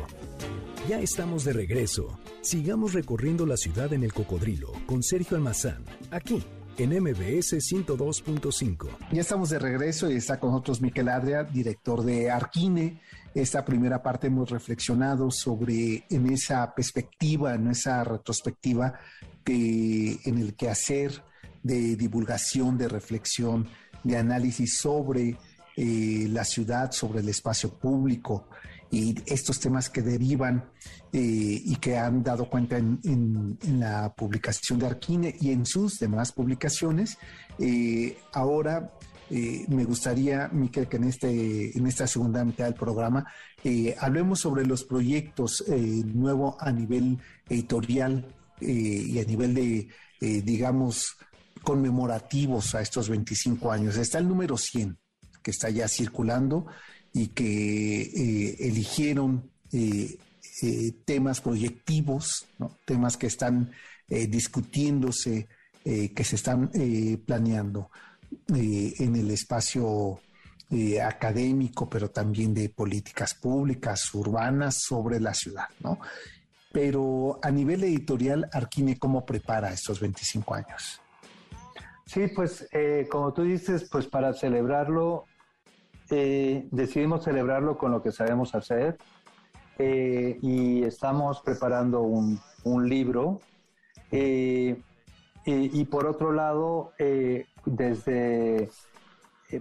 [0.88, 2.18] Ya estamos de regreso.
[2.42, 6.44] Sigamos recorriendo la ciudad en el cocodrilo con Sergio Almazán, aquí
[6.78, 8.88] en MBS 102.5.
[9.12, 13.00] Ya estamos de regreso y está con nosotros Miquel Adria, director de Arquine.
[13.34, 18.94] Esta primera parte hemos reflexionado sobre en esa perspectiva, en esa retrospectiva
[19.46, 21.22] en el quehacer
[21.62, 23.68] de divulgación, de reflexión,
[24.02, 25.36] de análisis sobre
[25.76, 28.48] eh, la ciudad, sobre el espacio público,
[28.90, 30.66] y estos temas que derivan
[31.12, 36.32] eh, y que han dado cuenta en, la publicación de Arquine y en sus demás
[36.32, 37.16] publicaciones.
[37.58, 38.92] Eh, ahora
[39.30, 43.24] me gustaría, Miquel, que en, este, en esta segunda mitad del programa
[43.98, 48.26] hablemos sobre los proyectos nuevo a nivel editorial
[48.62, 49.88] y a nivel de,
[50.20, 51.16] digamos,
[51.62, 53.96] conmemorativos a estos 25 años.
[53.96, 54.98] Está el número 100
[55.42, 56.66] que está ya circulando
[57.12, 60.18] y que eh, eligieron eh,
[60.62, 62.46] eh, temas proyectivos,
[62.84, 63.70] temas que están
[64.08, 65.48] discutiéndose,
[65.82, 66.70] que se están
[67.24, 67.90] planeando
[68.48, 70.20] en el espacio
[71.02, 75.98] académico, pero también de políticas públicas, urbanas sobre la ciudad, ¿no?
[76.72, 81.00] Pero a nivel editorial, Arquine, ¿cómo prepara estos 25 años?
[82.06, 82.68] Sí, pues
[83.10, 85.26] como tú dices, pues para celebrarlo
[86.14, 88.98] eh, decidimos celebrarlo con lo que sabemos hacer
[89.78, 92.38] eh, y estamos preparando un,
[92.86, 93.40] libro.
[94.10, 94.78] Eh,
[95.46, 96.92] y, por otro lado,
[97.64, 98.68] desde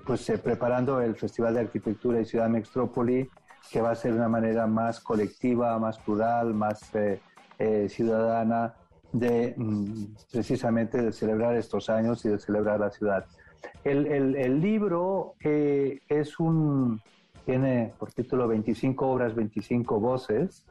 [0.05, 3.29] pues preparando el Festival de Arquitectura de Ciudad Metrópoli,
[3.69, 6.91] que va a ser una manera más colectiva, más plural, más
[7.89, 8.73] ciudadana
[9.11, 13.25] de mm, precisamente de celebrar estos años y de celebrar la ciudad.
[13.83, 16.99] El, el, libro es un,
[17.45, 20.65] tiene por título 25 obras, 25 voces.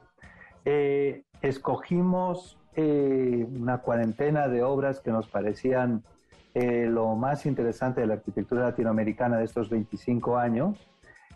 [0.64, 6.02] escogimos una cuarentena de obras que nos parecían
[6.54, 10.89] eh, lo más interesante de la arquitectura latinoamericana de estos 25 años,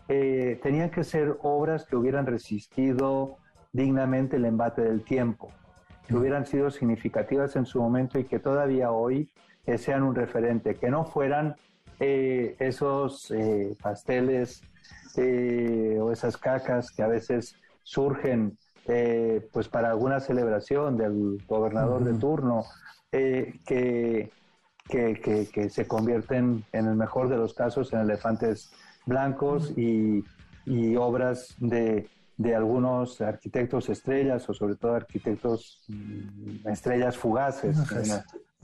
[0.07, 3.37] eh, tenían que ser obras que hubieran resistido
[3.73, 5.51] dignamente el embate del tiempo,
[6.07, 9.29] que hubieran sido significativas en su momento y que todavía hoy
[9.65, 11.55] eh, sean un referente, que no fueran
[11.97, 13.33] esos
[13.81, 14.61] pasteles
[15.17, 18.57] o esas cacas que a veces surgen
[19.53, 22.65] pues para alguna celebración del gobernador de turno,
[23.11, 24.29] que
[24.87, 28.71] que, que, se convierten, en el mejor de los casos, en elefantes
[29.05, 30.23] blancos y,
[30.65, 37.77] y obras de, de, algunos arquitectos estrellas o sobre todo arquitectos mm, estrellas fugaces.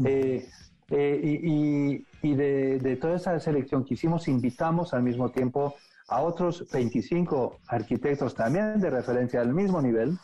[0.04, 0.48] Eh,
[0.90, 5.76] eh, y, y de, de, toda esa selección que hicimos, invitamos al mismo tiempo
[6.10, 10.18] a otros 25 arquitectos también de referencia al mismo nivel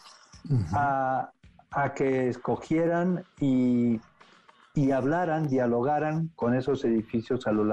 [0.74, 1.32] a,
[1.72, 4.00] a que escogieran y
[4.78, 7.66] y hablaran, dialogaran con esos edificios a lo,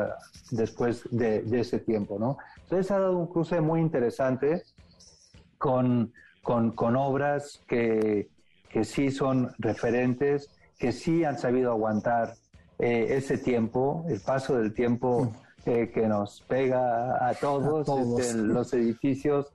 [0.52, 2.38] después de, ese tiempo, ¿no?
[2.62, 4.62] Entonces ha dado un cruce muy interesante
[5.58, 8.30] con, con, con obras que,
[8.70, 12.36] que, sí son referentes, que sí han sabido aguantar
[12.78, 15.30] eh, ese tiempo, el paso del tiempo
[15.66, 17.86] eh, que nos pega a todos,
[18.18, 19.52] este, los edificios,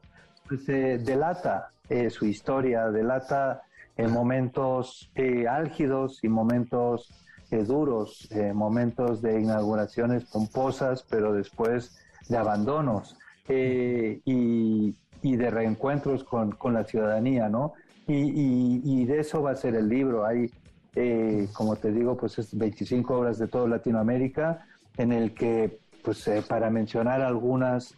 [0.48, 1.72] pues, eh, delata
[2.12, 3.64] su historia, delata
[3.98, 5.12] momentos
[5.50, 7.12] álgidos y momentos
[7.58, 16.56] duros, eh, momentos de inauguraciones pomposas, pero después de abandonos eh, y, de reencuentros con,
[16.74, 17.74] la ciudadanía, ¿no?
[18.08, 20.26] Y, de eso va a ser el libro.
[20.26, 20.52] Hay,
[20.96, 24.66] eh, como te digo, pues es 25 obras de toda Latinoamérica,
[24.98, 27.96] en el que, pues para mencionar algunas,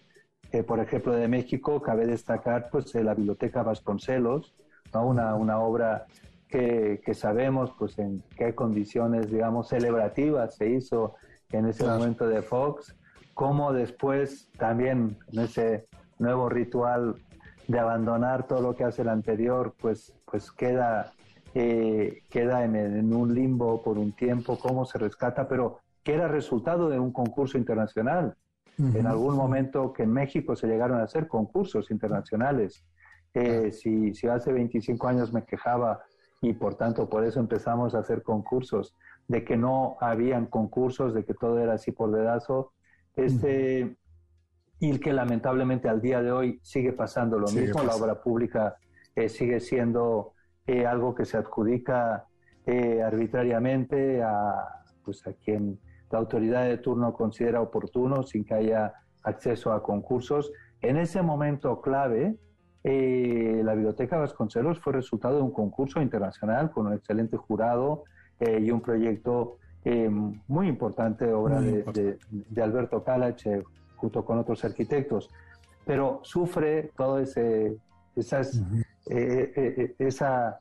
[0.67, 4.53] por ejemplo, de México, cabe destacar pues la Biblioteca Vasconcelos,
[4.93, 6.07] una, una obra
[6.51, 11.15] que, sabemos pues en qué condiciones, digamos, celebrativas se hizo
[11.51, 12.95] en ese momento de Fox,
[13.33, 15.87] cómo después también en ese
[16.19, 17.15] nuevo ritual
[17.67, 21.13] de abandonar todo lo que hace el anterior, pues, pues queda,
[21.53, 26.89] eh, queda en, un limbo por un tiempo, cómo se rescata, pero que era resultado
[26.89, 28.35] de un concurso internacional.
[28.77, 32.83] En algún momento que en México se llegaron a hacer concursos internacionales.
[33.31, 36.01] Eh, si, si hace 25 años me quejaba
[36.41, 38.95] y por tanto por eso empezamos a hacer concursos,
[39.27, 42.73] de que no habían concursos, de que todo era así por dedazo,
[43.15, 43.95] este,
[44.79, 48.77] y que lamentablemente al día de hoy sigue pasando lo mismo, la obra pública
[49.15, 50.33] eh, sigue siendo
[50.65, 52.25] eh, algo que se adjudica
[52.65, 58.93] eh, arbitrariamente a, pues, a quien la autoridad de turno considera oportuno sin que haya
[59.23, 60.51] acceso a concursos.
[60.81, 62.37] En ese momento clave,
[62.83, 68.05] eh, la Biblioteca Vasconcelos fue resultado de un concurso internacional con un excelente jurado
[68.39, 72.17] eh, y un proyecto eh, muy importante, obra de,
[72.61, 73.63] Alberto Calache,
[73.95, 75.29] junto con otros arquitectos.
[75.85, 77.77] Pero sufre todo ese,
[78.15, 78.61] esas,
[79.05, 80.59] esa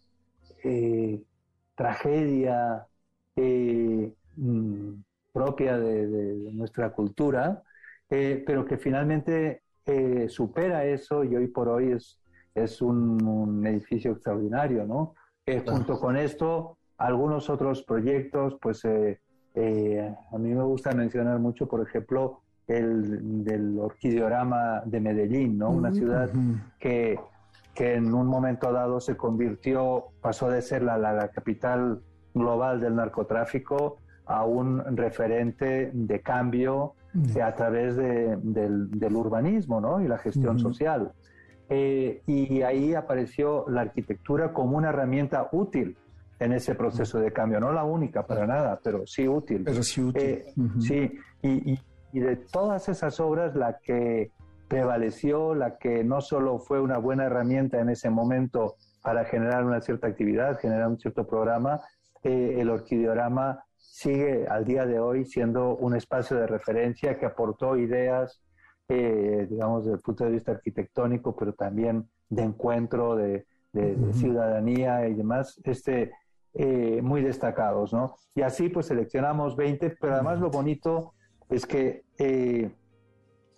[1.74, 2.86] tragedia
[3.36, 4.92] mm,
[5.32, 7.62] propia de, nuestra cultura,
[8.08, 9.62] pero que finalmente
[10.28, 12.20] supera eso y hoy por hoy es,
[12.54, 15.14] es un, edificio extraordinario, ¿no?
[15.46, 19.20] Eh, junto con esto, algunos otros proyectos, pues eh,
[19.54, 25.70] eh, a mí me gusta mencionar mucho, por ejemplo, el del orquideorama de Medellín, ¿no?
[25.70, 26.30] Una ciudad
[26.78, 27.18] que,
[27.74, 32.00] que en un momento dado se convirtió, pasó de ser la, la, capital
[32.32, 36.94] global del narcotráfico a un referente de cambio
[37.42, 40.00] a través de, del, urbanismo ¿no?
[40.00, 41.12] y la gestión social.
[41.68, 45.96] Eh, y ahí apareció la arquitectura como una herramienta útil
[46.40, 49.62] en ese proceso de cambio, no la única para nada, pero sí útil.
[49.64, 50.22] Pero sí útil.
[50.22, 51.78] Eh, sí, y,
[52.12, 54.32] y, de todas esas obras, la que
[54.66, 59.80] prevaleció, la que no solo fue una buena herramienta en ese momento para generar una
[59.80, 61.80] cierta actividad, generar un cierto programa,
[62.22, 67.76] eh, el orquideorama sigue al día de hoy siendo un espacio de referencia que aportó
[67.76, 68.42] ideas,
[68.88, 73.46] eh, digamos, desde el punto de vista arquitectónico, pero también de encuentro, de,
[74.14, 76.10] ciudadanía y demás, este,
[76.54, 78.16] eh, muy destacados, ¿no?
[78.34, 81.14] Y así pues seleccionamos 20, pero además lo bonito
[81.48, 82.02] es que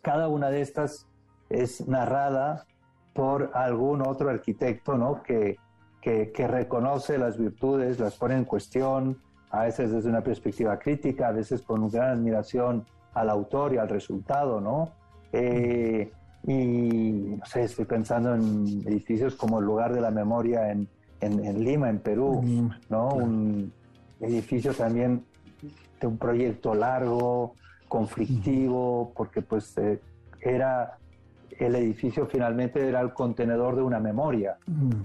[0.02, 1.08] cada una de estas
[1.48, 2.66] es narrada
[3.14, 5.22] por algún otro arquitecto, ¿no?
[5.22, 5.56] Que,
[6.00, 11.28] que, que, reconoce las virtudes, las pone en cuestión, a veces desde una perspectiva crítica,
[11.28, 14.90] a veces con gran admiración al autor y al resultado, ¿no?
[15.30, 16.10] Eh,
[16.44, 20.88] y, no sé, estoy pensando en edificios como el lugar de la memoria en,
[21.20, 22.42] en, Lima, en Perú,
[22.88, 23.10] ¿no?
[23.10, 23.72] Un
[24.20, 25.22] edificio también
[26.00, 27.54] de un proyecto largo,
[27.88, 30.00] conflictivo, porque pues eh,
[30.40, 30.96] era
[31.58, 34.56] el edificio finalmente era el contenedor de una memoria,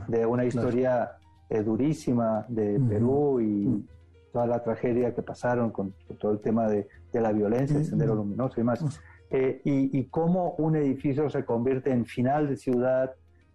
[0.07, 1.11] de una historia
[1.49, 3.85] eh, durísima de Perú y
[4.31, 8.15] toda la tragedia que pasaron con, todo el tema de, de la violencia, el sendero
[8.15, 9.01] luminoso y más.
[9.29, 13.11] Eh, y, y, cómo un edificio se convierte en final de ciudad,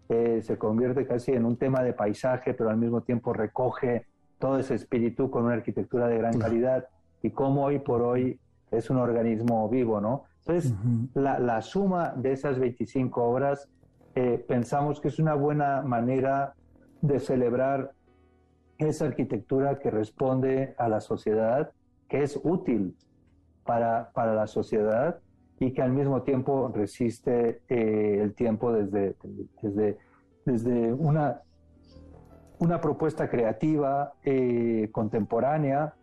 [0.09, 4.05] eh, se convierte casi en un tema de paisaje, pero al mismo tiempo recoge
[4.37, 6.87] todo ese espíritu con una arquitectura de gran calidad
[7.21, 10.25] y cómo hoy por hoy es un organismo vivo, ¿no?
[10.45, 10.73] Entonces,
[11.13, 13.69] la, la, suma de esas 25 obras
[14.15, 16.53] eh, pensamos que es una buena manera
[17.01, 17.93] de celebrar
[18.77, 21.71] esa arquitectura que responde a la sociedad,
[22.09, 22.95] que es útil
[23.63, 25.19] para, para la sociedad
[25.59, 29.15] y que al mismo tiempo resiste eh, el tiempo desde,
[29.61, 29.97] desde,
[30.45, 31.41] desde una,
[32.59, 35.93] una propuesta creativa, eh, contemporánea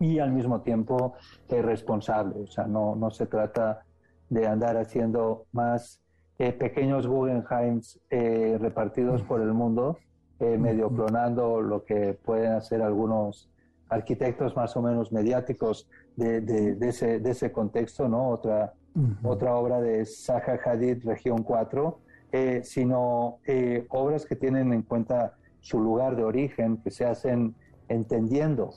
[0.00, 1.14] y al mismo tiempo
[1.48, 2.42] eh, responsable.
[2.42, 3.84] O sea, no, no se trata
[4.28, 6.00] de andar haciendo más
[6.36, 9.98] pequeños Guggenheims repartidos por el mundo,
[10.40, 13.48] medio clonando lo que pueden hacer algunos
[13.88, 18.28] arquitectos más o menos mediáticos de, de, ese, de ese, contexto, ¿no?
[18.28, 18.74] Otra,
[19.22, 21.98] otra obra de Zaha Hadid, Región 4,
[22.32, 27.54] eh, sino eh, obras que tienen en cuenta su lugar de origen, que se hacen
[27.88, 28.70] entendiendo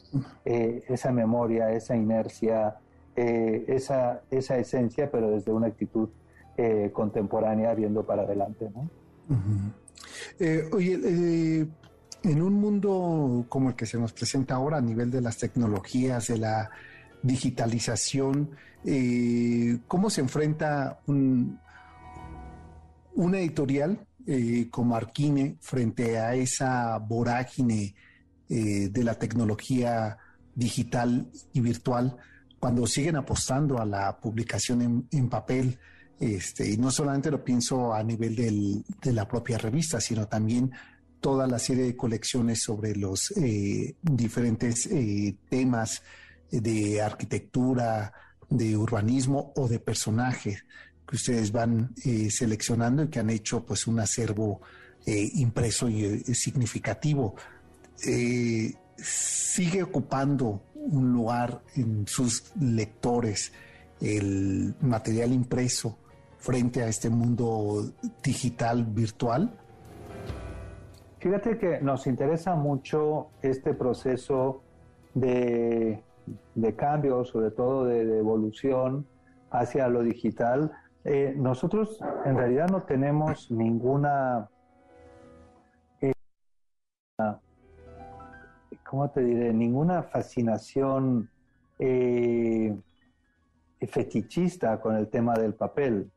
[0.45, 2.75] eh, esa memoria, esa inercia,
[3.15, 6.09] esa, esa esencia, pero desde una actitud
[6.93, 8.87] contemporánea, viendo para adelante, ¿no?
[10.71, 11.67] Oye,
[12.23, 16.27] en un mundo como el que se nos presenta ahora a nivel de las tecnologías,
[16.27, 16.69] de la
[17.21, 18.51] digitalización,
[18.85, 21.59] eh, ¿cómo se enfrenta un,
[23.15, 27.95] una editorial eh, como Arquine frente a esa vorágine
[28.49, 30.17] eh, de la tecnología
[30.55, 32.17] digital y virtual
[32.59, 35.79] cuando siguen apostando a la publicación en, papel?
[36.19, 40.71] Este, y no solamente lo pienso a nivel de la propia revista, sino también
[41.19, 46.01] toda la serie de colecciones sobre los eh, diferentes eh, temas
[46.49, 48.13] de arquitectura,
[48.49, 50.57] de urbanismo o de personaje
[51.07, 54.61] que ustedes van eh, seleccionando y que han hecho pues un acervo
[55.05, 57.35] impreso y significativo.
[58.97, 63.53] sigue ocupando un lugar en sus lectores
[64.01, 65.97] el material impreso
[66.47, 67.91] frente a este mundo
[68.23, 69.51] digital virtual?
[71.19, 74.63] Fíjate que nos interesa mucho este proceso
[75.13, 76.01] de,
[76.77, 79.05] cambio, sobre todo de, evolución
[79.51, 80.71] hacia lo digital.
[81.03, 84.49] Eh, nosotros en realidad no tenemos ninguna,
[85.99, 86.13] eh,
[88.89, 89.51] ¿cómo te diré?
[89.51, 91.29] Ninguna fascinación
[91.77, 92.73] eh,
[93.81, 96.09] fetichista con el tema del papel.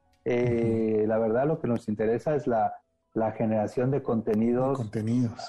[1.07, 2.75] La verdad lo que nos interesa es la
[3.15, 4.79] la generación de contenidos,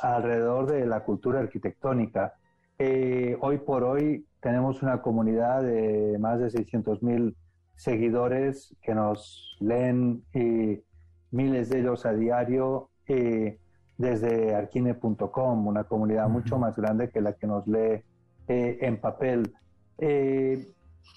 [0.02, 2.34] alrededor de la cultura arquitectónica.
[2.80, 7.36] Eh, hoy por hoy tenemos una comunidad de más de 600 mil
[7.76, 10.82] seguidores que nos leen eh,
[11.30, 13.60] miles de ellos a diario eh,
[13.98, 18.04] desde arquine.com, una comunidad mucho más grande que la que nos lee
[18.48, 19.54] en papel.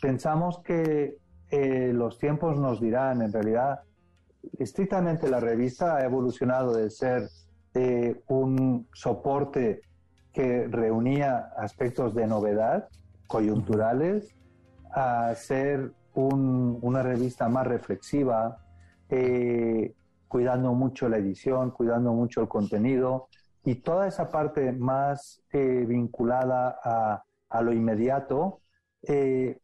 [0.00, 1.16] pensamos que
[1.92, 3.80] los tiempos nos dirán, en realidad,
[4.59, 7.28] estrictamente la revista ha evolucionado de ser
[7.74, 9.82] eh, un soporte
[10.32, 12.88] que reunía aspectos de novedad,
[13.26, 14.34] coyunturales,
[14.92, 18.59] a ser una revista más reflexiva,
[19.09, 19.94] eh,
[20.28, 23.28] cuidando mucho la edición, cuidando mucho el contenido
[23.64, 28.61] y toda esa parte más eh, vinculada a, a, lo inmediato,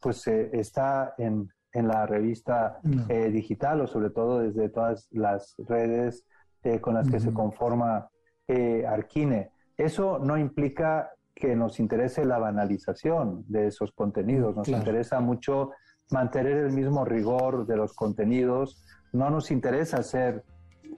[0.01, 6.25] pues está en, en la revista eh, digital o sobre todo desde todas las redes
[6.63, 8.09] eh, con las que se conforma
[8.49, 9.51] eh, Arquine.
[9.77, 15.71] Eso no implica que nos interese la banalización de esos contenidos, nos interesa mucho
[16.11, 20.45] mantener el mismo rigor de los contenidos, no nos interesa ser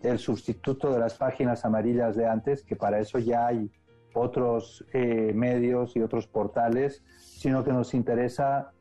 [0.03, 3.71] el sustituto de las páginas amarillas de antes, que para eso ya hay
[4.15, 8.73] otros medios y otros portales, sino que nos interesa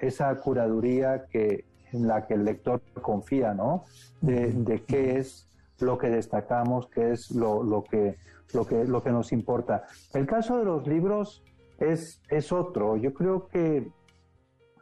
[0.00, 3.84] esa curaduría que en la que el lector confía, ¿no?
[4.20, 5.48] De, qué es
[5.80, 8.16] lo que destacamos, qué es lo, lo, que,
[8.52, 9.84] lo, que, lo que nos importa.
[10.12, 11.42] El caso de los libros
[11.78, 12.96] es, es otro.
[12.96, 13.88] Yo creo que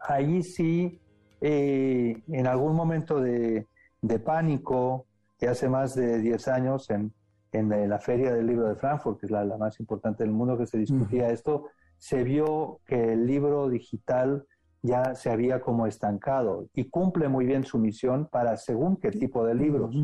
[0.01, 1.01] ahí sí,
[1.41, 3.67] eh, en algún momento de,
[4.01, 5.07] de pánico,
[5.39, 7.13] que hace más de 10 años en,
[7.53, 10.67] en la Feria del Libro de Frankfurt, que es la, más importante del mundo que
[10.67, 11.67] se discutía esto,
[11.99, 14.47] se vio que el libro digital
[14.83, 19.47] ya se había como estancado y cumple muy bien su misión para según qué tipo
[19.47, 19.95] de libros,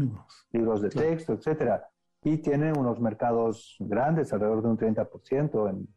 [0.52, 0.80] libros.
[0.80, 1.88] De texto, etcétera.
[2.22, 5.88] Y tiene unos mercados grandes, alrededor de un 30% en,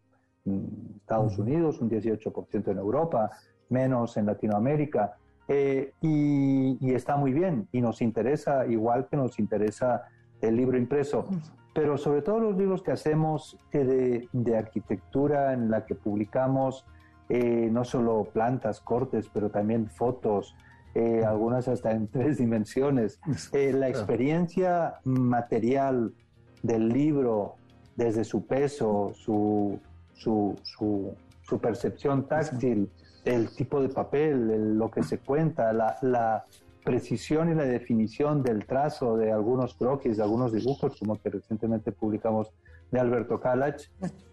[0.97, 3.29] Estados Unidos, un 18% en Europa,
[3.69, 5.15] menos en Latinoamérica.
[5.47, 10.03] Eh, y, y, está muy bien y nos interesa igual que nos interesa
[10.39, 11.27] el libro impreso,
[11.75, 16.85] pero sobre todo los libros que hacemos de, de arquitectura en la que publicamos
[17.33, 20.53] eh, no solo plantas, cortes, pero también fotos,
[20.93, 23.21] eh, algunas hasta en tres dimensiones.
[23.53, 26.13] Eh, la experiencia material
[26.61, 27.55] del libro,
[27.95, 29.79] desde su peso, su,
[30.13, 32.89] su, su, su percepción táctil,
[33.23, 36.45] el tipo de papel, lo que se cuenta, la, la,
[36.83, 41.91] precisión y la definición del trazo de algunos croquis, de algunos dibujos, como que recientemente
[41.91, 42.51] publicamos
[42.91, 43.83] de Alberto Kalach,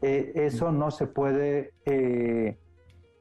[0.02, 2.58] eh, eso no se puede eh,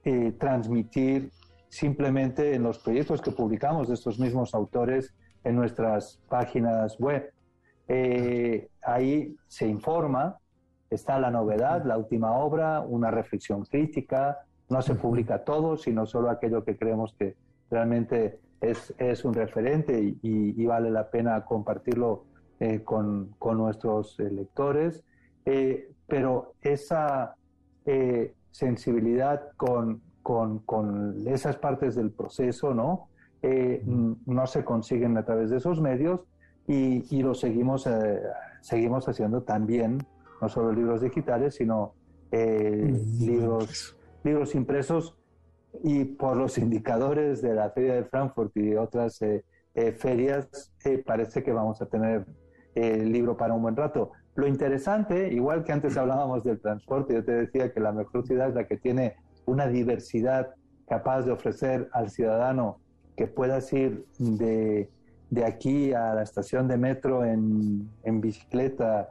[0.08, 1.32] eh, transmitir
[1.70, 7.32] simplemente en los proyectos que publicamos de estos mismos autores en nuestras páginas web.
[8.82, 10.38] ahí se informa,
[10.90, 14.40] está la novedad, la última obra, una reflexión crítica,
[14.70, 17.36] no se publica todo, sino solo aquello que creemos que
[17.70, 22.26] realmente es, es un referente y, vale la pena compartirlo
[22.60, 25.04] eh, con, con, nuestros eh, lectores,
[25.46, 27.36] eh, pero esa
[28.58, 33.10] sensibilidad con, con, con, esas partes del proceso, ¿no?
[34.26, 36.22] no se consiguen a través de esos medios
[36.68, 37.88] y, y lo seguimos,
[38.62, 40.00] seguimos haciendo también,
[40.42, 41.94] no solo libros digitales, sino
[42.32, 45.18] libros, libros impresos
[45.84, 49.44] y por los indicadores de la Feria de Frankfurt y otras eh,
[49.76, 52.26] eh, ferias, eh, parece que vamos a tener
[52.74, 54.12] el libro para un buen rato.
[54.38, 58.50] Lo interesante, igual que antes hablábamos del transporte, yo te decía que la mejor ciudad
[58.50, 59.16] es la que tiene
[59.48, 60.54] una diversidad
[60.88, 62.78] capaz de ofrecer al ciudadano
[63.16, 64.92] que puedas ir de,
[65.32, 69.10] de aquí a la estación de metro en, en bicicleta,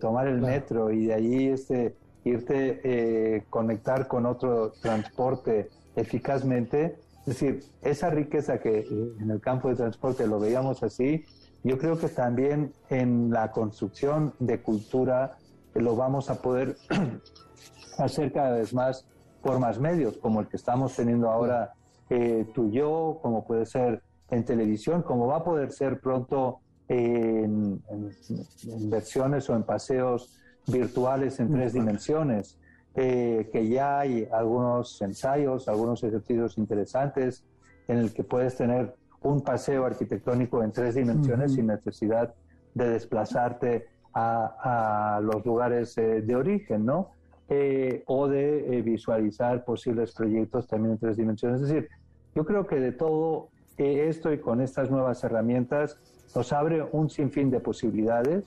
[0.00, 1.94] tomar el metro y de allí este,
[2.24, 6.96] irte conectar con otro transporte eficazmente.
[7.20, 8.88] Es decir, esa riqueza que
[9.20, 11.24] en el campo de transporte lo veíamos así,
[11.64, 15.38] yo creo que también en la construcción de cultura
[15.74, 16.76] lo vamos a poder
[17.98, 19.06] hacer cada vez más
[19.42, 21.72] por más medios, como el que estamos teniendo ahora
[22.10, 26.60] eh, tú y yo, como puede ser en televisión, como va a poder ser pronto
[26.88, 32.58] en, en versiones o en paseos virtuales en tres dimensiones.
[32.96, 37.44] Eh, que ya hay algunos ensayos, algunos ejercicios interesantes
[37.88, 38.94] en el que puedes tener
[39.24, 42.34] un paseo arquitectónico en tres dimensiones sin necesidad
[42.74, 47.10] de desplazarte a, los lugares eh, de origen, ¿no?
[47.48, 51.60] Eh, o de visualizar posibles proyectos también en tres dimensiones.
[51.60, 51.88] Es decir,
[52.34, 55.98] yo creo que de todo esto y con estas nuevas herramientas
[56.34, 58.44] nos abre un sinfín de posibilidades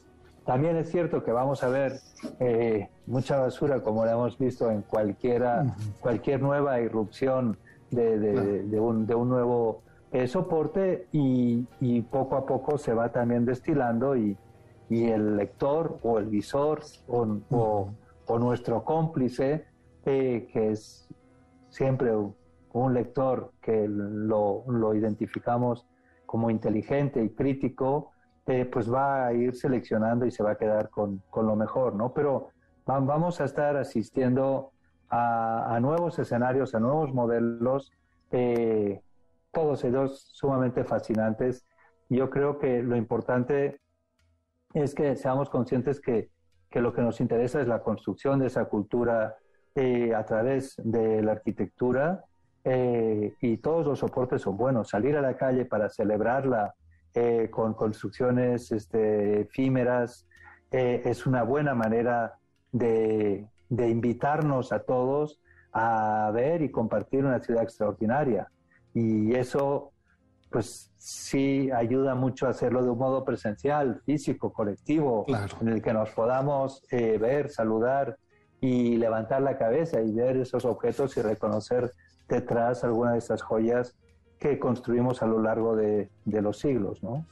[0.48, 2.00] también es cierto que vamos a ver
[2.40, 7.58] eh, mucha basura, como lo hemos visto en cualquiera, cualquier nueva irrupción
[7.92, 14.38] de, un, nuevo eh, soporte y, poco a poco se va también destilando y,
[14.89, 17.91] el lector o el visor o,
[18.39, 19.66] nuestro cómplice,
[20.05, 21.10] eh, que es
[21.70, 25.86] siempre un lector que lo, lo identificamos
[26.26, 28.12] como inteligente y crítico,
[28.47, 32.14] eh, pues va a ir seleccionando y se va a quedar con, lo mejor, ¿no?
[32.14, 32.49] Pero
[32.86, 34.72] vamos a estar asistiendo
[35.10, 37.91] a, nuevos escenarios, a nuevos modelos,
[38.32, 39.01] eh,
[39.52, 41.66] todos ellos sumamente fascinantes.
[42.10, 43.80] Yo creo que lo importante
[44.74, 46.30] es que seamos conscientes que,
[46.72, 49.38] lo que nos interesa es la construcción de esa cultura
[49.76, 52.24] eh, a través de la arquitectura
[53.39, 54.89] y todos los soportes son buenos.
[54.89, 56.76] Salir a la calle para celebrarla
[57.20, 60.28] eh, con construcciones este, efímeras,
[60.70, 62.38] eh, es una buena manera
[62.72, 65.39] de, invitarnos a todos
[65.74, 68.52] a ver y compartir una ciudad extraordinaria.
[68.94, 69.92] Y eso,
[70.50, 75.26] pues sí, ayuda mucho a hacerlo de un modo presencial, físico, colectivo,
[75.62, 78.18] en el que nos podamos eh, ver, saludar
[78.60, 81.94] y levantar la cabeza y ver esos objetos y reconocer
[82.28, 83.96] detrás alguna de esas joyas
[84.40, 87.26] que construimos a lo largo de, los siglos, ¿no?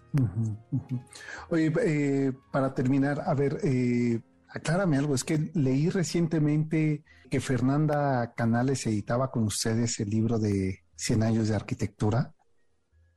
[1.49, 8.34] Oye, eh, para terminar, a ver, eh, aclárame algo, es que leí recientemente que Fernanda
[8.36, 12.34] Canales editaba con ustedes el libro de 100 años de arquitectura.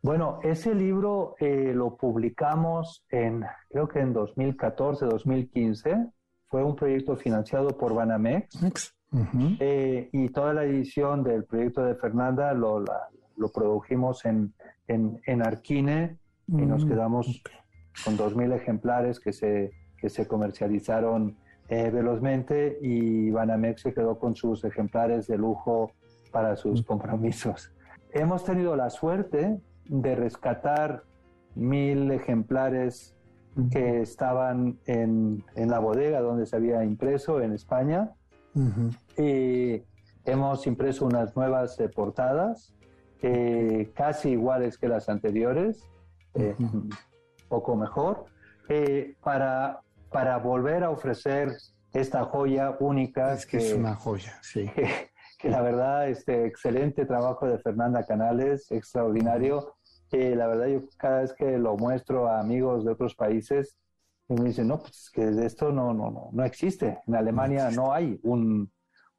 [0.02, 6.10] Bueno, ese libro eh, lo publicamos en, creo que en 2014, 2015.
[6.46, 8.94] Fue un proyecto financiado por Banamex.
[9.60, 12.84] Eh, y toda la edición del proyecto de Fernanda lo,
[13.36, 14.54] lo produjimos en,
[14.86, 17.42] en, Arquine y nos mm, quedamos
[18.04, 21.36] con 2.000 ejemplares que se, que se comercializaron
[21.68, 25.92] eh, velozmente y Banamex se quedó con sus ejemplares de lujo
[26.28, 27.72] para sus compromisos.
[28.12, 31.04] Hemos tenido la suerte de rescatar
[31.54, 33.14] mil ejemplares
[33.72, 38.12] que estaban en, en, la bodega donde se había impreso en España.
[39.16, 39.82] Y
[40.24, 42.72] hemos impreso unas nuevas eh, portadas
[43.22, 45.88] eh, casi iguales que las anteriores,
[46.34, 46.56] eh,
[47.48, 48.26] poco mejor,
[49.22, 51.56] para, para volver a ofrecer
[51.92, 53.32] esta joya única.
[53.32, 54.68] Es que, es una joya, sí.
[54.74, 55.10] Que,
[55.44, 59.74] la verdad, este excelente trabajo de Fernanda Canales, extraordinario.
[60.10, 63.76] que la verdad, yo cada vez que lo muestro a amigos de otros países,
[64.28, 66.98] me dicen, no, pues que esto no, no, no, no existe.
[67.06, 68.70] En Alemania no hay un,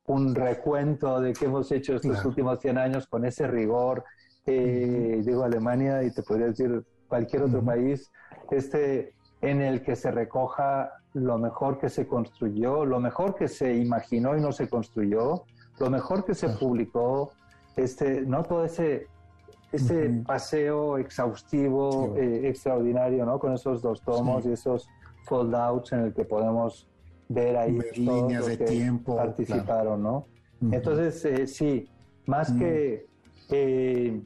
[0.06, 4.04] un recuento de qué hemos hecho estos últimos 100 años con ese rigor.
[4.46, 8.12] Eh, Digo Alemania y te podría decir cualquier otro país,
[8.52, 13.76] este, en el que se recoja lo mejor que se construyó, lo mejor que se
[13.76, 15.44] imaginó y no se construyó,
[15.80, 17.32] lo mejor que se publicó,
[17.76, 19.08] este, no todo ese,
[19.72, 23.40] ese paseo exhaustivo, eh, extraordinario, ¿no?
[23.40, 24.88] Con esos dos tomos y esos
[25.26, 26.88] fold-outs en el que podemos
[27.30, 30.26] ver ahí líneas de tiempo participaron, ¿no?
[30.72, 31.88] Entonces, eh, sí,
[32.26, 33.08] más que
[33.50, 34.22] eh,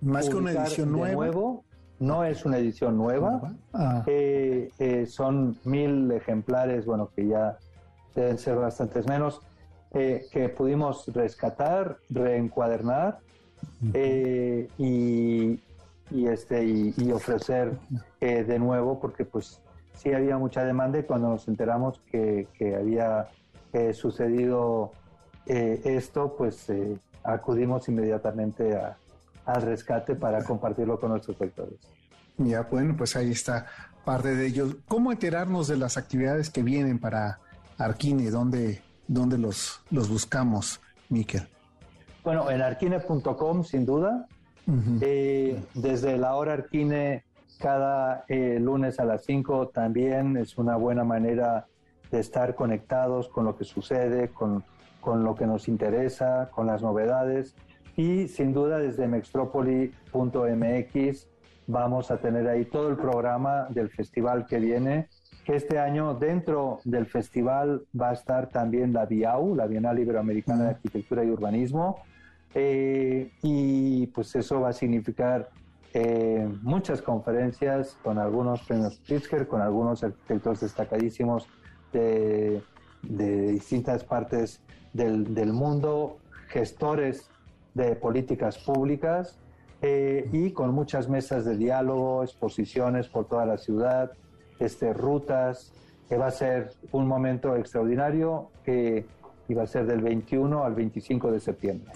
[0.00, 1.14] más que una edición nueva.
[1.14, 1.64] Nuevo,
[2.00, 4.04] no es una edición nueva, ah.
[4.06, 7.58] eh, son mil ejemplares, bueno, que ya
[8.14, 9.42] deben ser bastantes menos,
[9.92, 13.18] que pudimos rescatar, reencuadernar
[14.78, 15.60] y,
[16.10, 17.72] y, este, y ofrecer
[18.20, 19.60] de nuevo, porque pues
[19.98, 22.46] sí había mucha demanda y cuando nos enteramos que,
[22.78, 23.28] había
[23.72, 24.92] eh, sucedido
[25.46, 28.78] eh, esto, pues eh, acudimos inmediatamente
[29.44, 31.78] al rescate para compartirlo con nuestros lectores.
[32.38, 33.66] Ya, bueno, pues ahí está
[34.04, 34.76] parte de ello.
[34.86, 37.40] ¿Cómo enterarnos de las actividades que vienen para
[37.78, 38.30] Arquine?
[38.30, 41.48] ¿Dónde, dónde los, los buscamos, Miquel?
[42.22, 44.28] Bueno, en arquine.com, sin duda.
[44.66, 47.24] desde la hora Arquine
[47.58, 51.66] cada eh, lunes a las 5 también es una buena manera
[52.10, 54.62] de estar conectados con lo que sucede, con,
[55.00, 57.56] con lo que nos interesa, con las novedades.
[57.96, 61.28] Y sin duda desde mextropoli.mx
[61.66, 65.08] vamos a tener ahí todo el programa del festival que viene,
[65.48, 70.64] que este año dentro del festival va a estar también la BIAU, la Bienal Iberoamericana
[70.64, 72.02] de Arquitectura y Urbanismo,
[72.54, 75.48] eh, y pues eso va a significar
[75.94, 81.48] eh, muchas conferencias con algunos premios Pritzker, con algunos arquitectos destacadísimos
[81.94, 82.60] de,
[83.02, 84.60] distintas partes
[84.92, 86.18] del, mundo,
[86.48, 87.30] gestores
[87.72, 89.38] de políticas públicas
[89.80, 94.12] eh, y con muchas mesas de diálogo, exposiciones por toda la ciudad,
[94.58, 95.72] este, rutas,
[96.08, 99.06] que va a ser un momento extraordinario que
[99.48, 101.92] iba a ser del 21 al 25 de septiembre.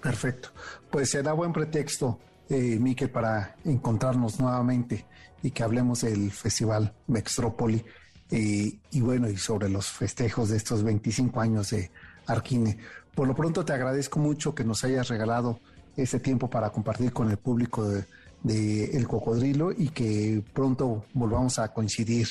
[0.00, 0.50] Perfecto.
[0.90, 2.78] Pues se da buen pretexto eh,
[3.12, 5.04] para encontrarnos nuevamente
[5.42, 7.84] y que hablemos del Festival Mextrópoli
[8.30, 11.90] eh, y bueno, y sobre los festejos de estos 25 años de
[12.26, 12.78] Arquine.
[13.14, 15.60] Por lo pronto te agradezco mucho que nos hayas regalado
[15.96, 18.04] este tiempo para compartir con el público de,
[18.44, 22.26] El Cocodrilo y que pronto volvamos a coincidir.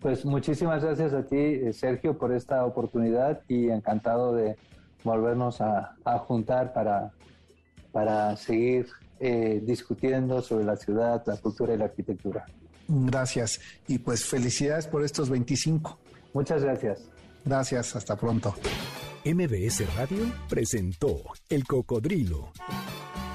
[0.00, 4.56] Pues muchísimas gracias a ti, eh, Sergio, por esta oportunidad y encantado de
[5.02, 5.94] volvernos a
[6.26, 7.12] juntar para
[7.92, 8.86] para seguir
[9.20, 12.46] eh, discutiendo sobre la ciudad, la cultura y la arquitectura.
[12.86, 15.98] Gracias y pues felicidades por estos 25.
[16.32, 17.10] Muchas gracias.
[17.44, 18.54] Gracias, hasta pronto.
[19.24, 22.52] MBS Radio presentó El Cocodrilo.